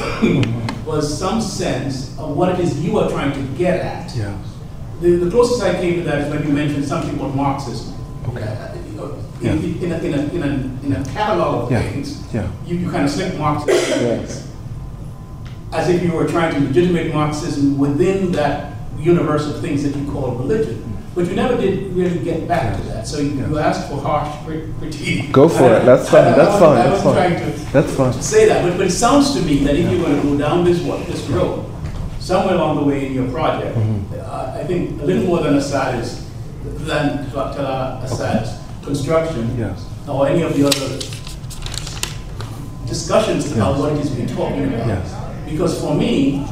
was 0.86 1.18
some 1.20 1.42
sense 1.42 2.18
of 2.18 2.38
what 2.38 2.50
it 2.54 2.60
is 2.62 2.80
you 2.80 2.98
are 3.00 3.10
trying 3.10 3.34
to 3.34 3.42
get 3.58 3.82
at. 3.82 4.16
Yes. 4.16 4.34
The, 5.02 5.18
the 5.18 5.30
closest 5.30 5.62
I 5.62 5.74
came 5.74 5.96
to 5.96 6.04
that 6.04 6.22
is 6.22 6.34
when 6.34 6.48
you 6.48 6.54
mentioned 6.54 6.86
something 6.86 7.18
called 7.20 7.36
Marxism. 7.36 7.94
Okay. 8.30 8.44
Uh, 8.44 8.72
Yeah. 9.42 9.52
In, 9.52 9.84
in, 9.84 9.92
a, 9.92 9.98
in, 10.00 10.14
a, 10.14 10.22
in, 10.36 10.44
a, 10.44 10.86
in 10.86 10.92
a 10.96 11.04
catalog 11.12 11.66
of 11.66 11.72
Yeah. 11.72 11.82
things, 11.92 12.24
Yeah. 12.34 12.48
you, 12.66 12.78
you 12.78 12.90
kind 12.90 13.04
of 13.04 13.12
slip 13.12 13.38
Marxism 13.38 14.00
Yes. 14.02 14.48
As 15.74 15.90
if 15.90 16.02
you 16.04 16.12
were 16.14 16.28
trying 16.28 16.54
to 16.56 16.60
legitimate 16.62 17.14
Marxism 17.14 17.78
within 17.78 18.32
that 18.34 18.74
universe 18.98 19.46
of 19.48 19.60
things 19.62 19.84
that 19.84 19.96
you 19.96 20.10
call 20.12 20.32
religion. 20.36 20.82
But 21.14 21.28
you 21.28 21.36
never 21.36 21.56
did 21.56 21.94
really 21.94 22.20
get 22.20 22.48
back 22.48 22.76
to 22.78 22.84
that. 22.88 23.08
So 23.08 23.20
you, 23.20 23.32
you 23.32 23.58
asked 23.58 23.90
for 23.90 23.98
harsh 24.02 24.30
critique. 24.80 25.32
Go 25.32 25.48
for 25.48 25.74
it. 25.74 25.86
That's 25.86 26.10
fine. 26.10 26.26
I- 26.26 26.34
I 26.34 26.36
That's 26.36 26.62
wasn't- 26.62 26.62
fine. 26.62 26.78
I 26.78 26.90
That's 26.90 27.04
fine. 27.04 27.14
trying 27.16 27.36
to 27.40 27.72
That's 27.74 27.94
fine. 27.94 28.14
say 28.22 28.48
that, 28.50 28.64
but, 28.68 28.78
but 28.78 28.88
it 28.88 28.92
sounds 28.92 29.34
to 29.34 29.42
me 29.42 29.64
that 29.64 29.76
if 29.76 29.90
you're 29.92 30.02
going 30.04 30.22
to 30.22 30.28
go 30.28 30.38
down 30.38 30.64
this 30.66 30.82
wa- 30.82 30.98
this 31.06 31.22
road, 31.30 31.66
somewhere 32.20 32.56
along 32.56 32.78
the 32.78 32.84
way 32.84 33.06
in 33.08 33.14
your 33.14 33.30
project, 33.32 33.78
Mm-hmm. 33.78 34.20
uh, 34.20 34.60
I 34.60 34.64
think 34.66 35.02
a 35.02 35.06
little 35.06 35.24
more 35.24 35.40
than 35.42 35.56
Asad's, 35.56 36.26
than. 36.64 37.32
Asad's 37.36 38.50
construction, 38.84 39.56
Yes. 39.58 39.86
or 40.08 40.28
any 40.28 40.42
of 40.44 40.54
the 40.56 40.66
other 40.68 41.00
discussions 42.88 43.52
about 43.52 43.72
Yes. 43.74 43.80
what 43.82 43.92
is 43.94 44.12
we're 44.12 44.28
talking 44.36 44.66
about. 44.74 44.88
Yes. 44.88 45.14
Because 45.46 45.80
for 45.80 45.94
me, 45.94 46.46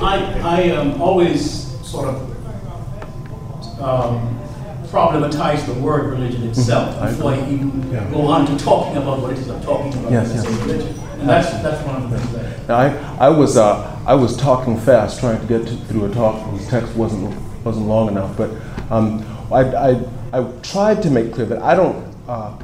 I, 0.00 0.40
I 0.42 0.70
um, 0.76 1.00
always 1.00 1.64
sort 1.86 2.08
of 2.08 3.80
um, 3.80 4.38
problematize 4.86 5.66
the 5.66 5.74
word 5.74 6.12
religion 6.12 6.46
itself 6.48 7.00
I 7.00 7.10
before 7.10 7.32
I 7.32 7.38
even 7.50 7.90
Yeah. 7.92 8.08
go 8.10 8.26
on 8.26 8.46
to 8.46 8.56
talking 8.64 8.96
about 8.96 9.20
what 9.20 9.32
it 9.32 9.38
is 9.38 9.48
I'm 9.48 9.62
talking 9.62 9.92
about 9.94 10.12
Yes, 10.12 10.32
yes. 10.34 10.46
religion. 10.46 10.94
And 11.18 11.28
that's, 11.28 11.50
that's 11.62 11.84
one 11.86 12.02
of 12.02 12.10
the 12.10 12.18
things 12.18 12.32
that. 12.34 12.68
Now, 12.68 12.76
I, 12.76 13.26
I 13.26 13.28
was 13.28 13.56
uh, 13.56 13.90
I 14.06 14.14
was 14.14 14.36
talking 14.36 14.78
fast, 14.78 15.20
trying 15.20 15.40
to 15.40 15.46
get 15.46 15.66
to, 15.66 15.76
through 15.86 16.04
a 16.06 16.14
talk 16.14 16.40
whose 16.50 16.66
text 16.68 16.94
wasn't 16.94 17.34
wasn't 17.64 17.86
long 17.86 18.08
enough. 18.08 18.36
But 18.36 18.50
um, 18.90 19.24
I, 19.50 19.60
I 19.60 20.04
I 20.32 20.52
tried 20.62 21.02
to 21.02 21.10
make 21.10 21.32
clear 21.32 21.46
that 21.46 21.62
I 21.62 21.74
don't. 21.74 22.14
Uh, 22.28 22.56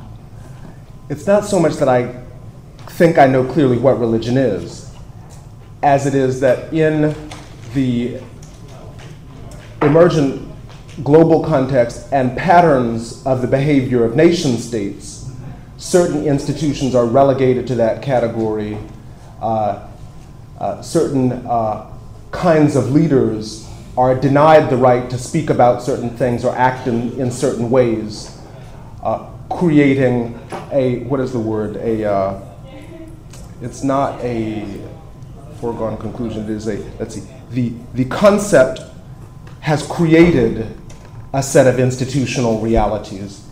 it's 1.09 1.27
not 1.27 1.45
so 1.45 1.59
much 1.59 1.75
that 1.77 1.89
I 1.89 2.23
think 3.01 3.17
I 3.17 3.27
know 3.27 3.51
clearly 3.51 3.79
what 3.79 3.99
religion 3.99 4.37
is, 4.37 4.95
as 5.83 6.05
it 6.05 6.15
is 6.15 6.39
that 6.41 6.71
in 6.75 7.17
the 7.73 8.21
emergent 9.81 10.47
global 11.03 11.43
context 11.43 12.13
and 12.13 12.37
patterns 12.37 13.25
of 13.25 13.41
the 13.41 13.47
behavior 13.47 14.05
of 14.05 14.17
nation 14.17 14.59
states, 14.59 15.31
certain 15.79 16.27
institutions 16.27 16.95
are 16.95 17.07
relegated 17.07 17.67
to 17.69 17.75
that 17.77 18.03
category. 18.03 18.77
Uh, 19.41 19.89
uh, 20.59 20.83
certain 20.83 21.33
uh, 21.47 21.91
kinds 22.33 22.77
of 22.77 22.93
leaders 22.93 23.67
are 23.97 24.15
denied 24.15 24.69
the 24.69 24.77
right 24.77 25.09
to 25.09 25.17
speak 25.17 25.49
about 25.49 25.83
certain 25.83 26.11
things 26.19 26.45
or 26.45 26.55
act 26.55 26.87
in, 26.87 27.19
in 27.19 27.31
certain 27.31 27.71
ways, 27.71 28.39
uh, 29.03 29.27
creating 29.49 30.39
a, 30.71 30.99
what 31.05 31.19
is 31.19 31.33
the 31.33 31.41
word, 31.41 31.77
a, 31.77 32.05
uh, 32.05 32.47
it's 33.61 33.83
not 33.83 34.21
a 34.21 34.65
foregone 35.61 35.97
conclusion, 35.99 36.45
it 36.45 36.51
is 36.51 36.67
a, 36.69 36.79
let's 36.99 37.15
see, 37.15 37.23
the, 37.51 37.75
the 37.95 38.05
concept 38.07 38.81
has 39.61 39.87
created 39.87 40.77
a 41.33 41.43
set 41.43 41.67
of 41.67 41.79
institutional 41.79 42.61
realities 42.61 43.47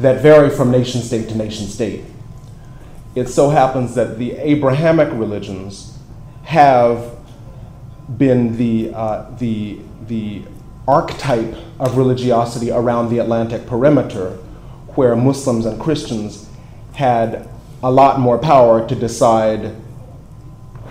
that 0.00 0.22
vary 0.22 0.50
from 0.50 0.70
nation 0.70 1.00
state 1.02 1.28
to 1.28 1.36
nation 1.36 1.66
state. 1.66 2.04
It 3.14 3.28
so 3.28 3.50
happens 3.50 3.94
that 3.94 4.18
the 4.18 4.32
Abrahamic 4.32 5.12
religions 5.12 5.98
have 6.44 7.16
been 8.16 8.56
the, 8.56 8.92
uh, 8.94 9.30
the, 9.38 9.80
the 10.08 10.42
archetype 10.88 11.54
of 11.78 11.96
religiosity 11.96 12.70
around 12.70 13.10
the 13.10 13.18
Atlantic 13.18 13.66
perimeter, 13.66 14.30
where 14.94 15.14
Muslims 15.14 15.66
and 15.66 15.80
Christians 15.80 16.48
had 16.94 17.48
a 17.82 17.90
lot 17.90 18.20
more 18.20 18.38
power 18.38 18.86
to 18.86 18.94
decide 18.94 19.74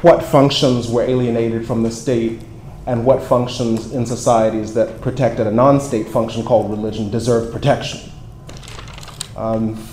what 0.02 0.24
functions 0.24 0.90
were 0.90 1.04
alienated 1.04 1.66
from 1.66 1.84
the 1.84 1.92
state 1.92 2.42
and 2.86 3.06
what 3.06 3.22
functions 3.24 3.94
in 3.94 4.06
societies 4.06 4.74
that 4.74 5.00
protected 5.02 5.48
a 5.48 5.52
non 5.52 5.80
state 5.80 6.08
function 6.08 6.44
called 6.44 6.70
religion 6.70 7.10
deserve 7.10 7.52
protection. 7.52 8.12
Um, 9.38 9.88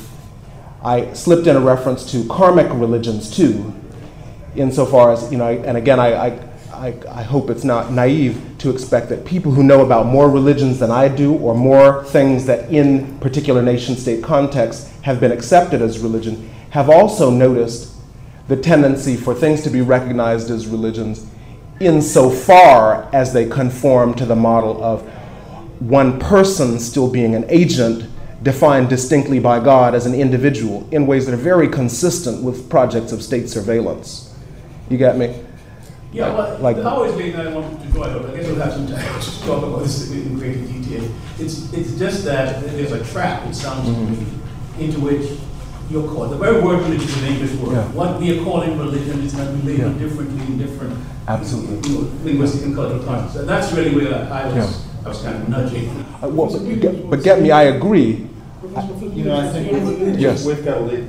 I 0.83 1.13
slipped 1.13 1.47
in 1.47 1.57
a 1.57 1.61
reference 1.61 2.11
to 2.13 2.27
karmic 2.29 2.73
religions 2.73 3.35
too, 3.35 3.75
insofar 4.57 5.13
as, 5.13 5.31
you 5.31 5.39
know, 5.39 5.49
and 5.49 5.77
again, 5.77 6.01
I, 6.01 6.15
I, 6.15 6.49
I, 6.73 6.95
I 7.11 7.23
hope 7.23 7.51
it's 7.51 7.65
not 7.65 7.93
naive 7.93 8.41
to 8.59 8.71
expect 8.71 9.09
that 9.11 9.25
people 9.25 9.53
who 9.53 9.63
know 9.63 9.85
about 9.85 10.07
more 10.07 10.31
religions 10.31 10.79
than 10.79 10.91
I 10.91 11.09
do, 11.09 11.35
or 11.35 11.55
more 11.55 12.05
things 12.05 12.47
that 12.47 12.71
in 12.71 13.19
particular 13.19 13.63
nation 13.63 13.97
state 13.97 14.23
contexts 14.23 14.91
have 15.03 15.21
been 15.21 15.33
accepted 15.33 15.83
as 15.83 15.99
religion, 15.99 16.49
have 16.71 16.91
also 16.91 17.31
noticed 17.31 17.95
the 18.49 18.57
tendency 18.57 19.17
for 19.17 19.35
things 19.35 19.63
to 19.63 19.71
be 19.71 19.81
recognized 19.81 20.51
as 20.51 20.67
religions 20.67 21.27
insofar 21.81 23.09
as 23.13 23.33
they 23.33 23.49
conform 23.49 24.15
to 24.15 24.27
the 24.27 24.35
model 24.35 24.83
of 24.83 25.03
one 25.81 26.19
person 26.19 26.79
still 26.79 27.09
being 27.09 27.35
an 27.35 27.45
agent 27.49 28.09
defined 28.43 28.89
distinctly 28.89 29.39
by 29.39 29.61
God 29.61 29.95
as 29.95 30.07
an 30.07 30.15
individual 30.15 30.89
in 30.91 31.07
ways 31.07 31.27
that 31.27 31.35
are 31.35 31.37
very 31.37 31.69
consistent 31.69 32.43
with 32.43 32.69
projects 32.71 33.13
of 33.13 33.23
state 33.23 33.49
surveillance. 33.49 34.35
You 34.89 34.97
get 34.97 35.19
me? 35.19 35.45
Yeah, 36.13 36.35
well, 36.35 36.59
Like- 36.61 36.77
the 36.77 36.89
always 36.89 37.13
been 37.13 37.37
that 37.37 37.49
I 37.49 37.55
wanted 37.55 37.93
to 37.93 38.03
it 38.03 38.17
up, 38.17 38.31
I 38.31 38.37
guess 38.37 38.47
we'll 38.47 38.57
have 38.57 38.73
some 38.73 38.87
time 38.87 39.21
to 39.21 39.41
talk 39.47 39.63
about 39.63 39.83
this 39.83 40.11
in 40.11 40.39
greater 40.39 40.61
detail. 40.61 41.05
It's, 41.39 41.73
it's 41.73 41.99
just 41.99 42.25
that 42.25 42.63
there's 42.63 42.93
a 42.93 43.05
trap, 43.05 43.47
it 43.47 43.55
sounds 43.55 43.85
to 43.85 43.93
me, 43.93 44.17
mm-hmm. 44.17 44.81
into 44.81 45.01
which 45.01 45.39
you're 45.91 46.07
caught. 46.09 46.31
The 46.31 46.37
very 46.37 46.61
word 46.61 46.81
religion 46.83 47.09
is 47.09 47.23
an 47.23 47.29
English 47.29 47.53
word. 47.61 47.73
Yeah. 47.73 47.85
What 47.93 48.21
we 48.21 48.39
are 48.39 48.45
calling 48.45 48.79
religion 48.79 49.21
is 49.23 49.33
going 49.35 49.49
to 49.49 49.55
be 49.65 49.73
labeled 49.73 50.01
Yeah. 50.01 50.07
differently 50.07 50.41
in 50.47 50.59
different 50.59 50.99
Absolutely. 51.27 51.91
you 51.91 51.99
know, 52.03 52.11
linguistic 52.25 52.63
and 52.67 52.75
cultural 52.75 53.03
contexts. 53.05 53.37
And 53.39 53.49
that's 53.49 53.73
really 53.73 53.95
where 53.95 54.15
I 54.33 54.47
was, 54.47 54.55
Yeah. 54.57 55.05
I 55.05 55.09
was 55.09 55.23
kind 55.23 55.37
of 55.43 55.49
nudging. 55.49 55.89
Uh, 56.23 56.29
well, 56.29 56.51
but, 56.51 56.81
get, 56.81 57.11
but 57.11 57.23
get 57.23 57.41
me, 57.41 57.51
I 57.51 57.65
agree. 57.65 58.27
Professor 58.61 59.07
You 59.15 59.25
know, 59.25 59.37
I 59.41 59.49
think 59.49 60.19
Yes. 60.21 60.45
we've 60.45 60.65
got 60.65 60.75
to 60.79 60.85
leave, 60.85 61.07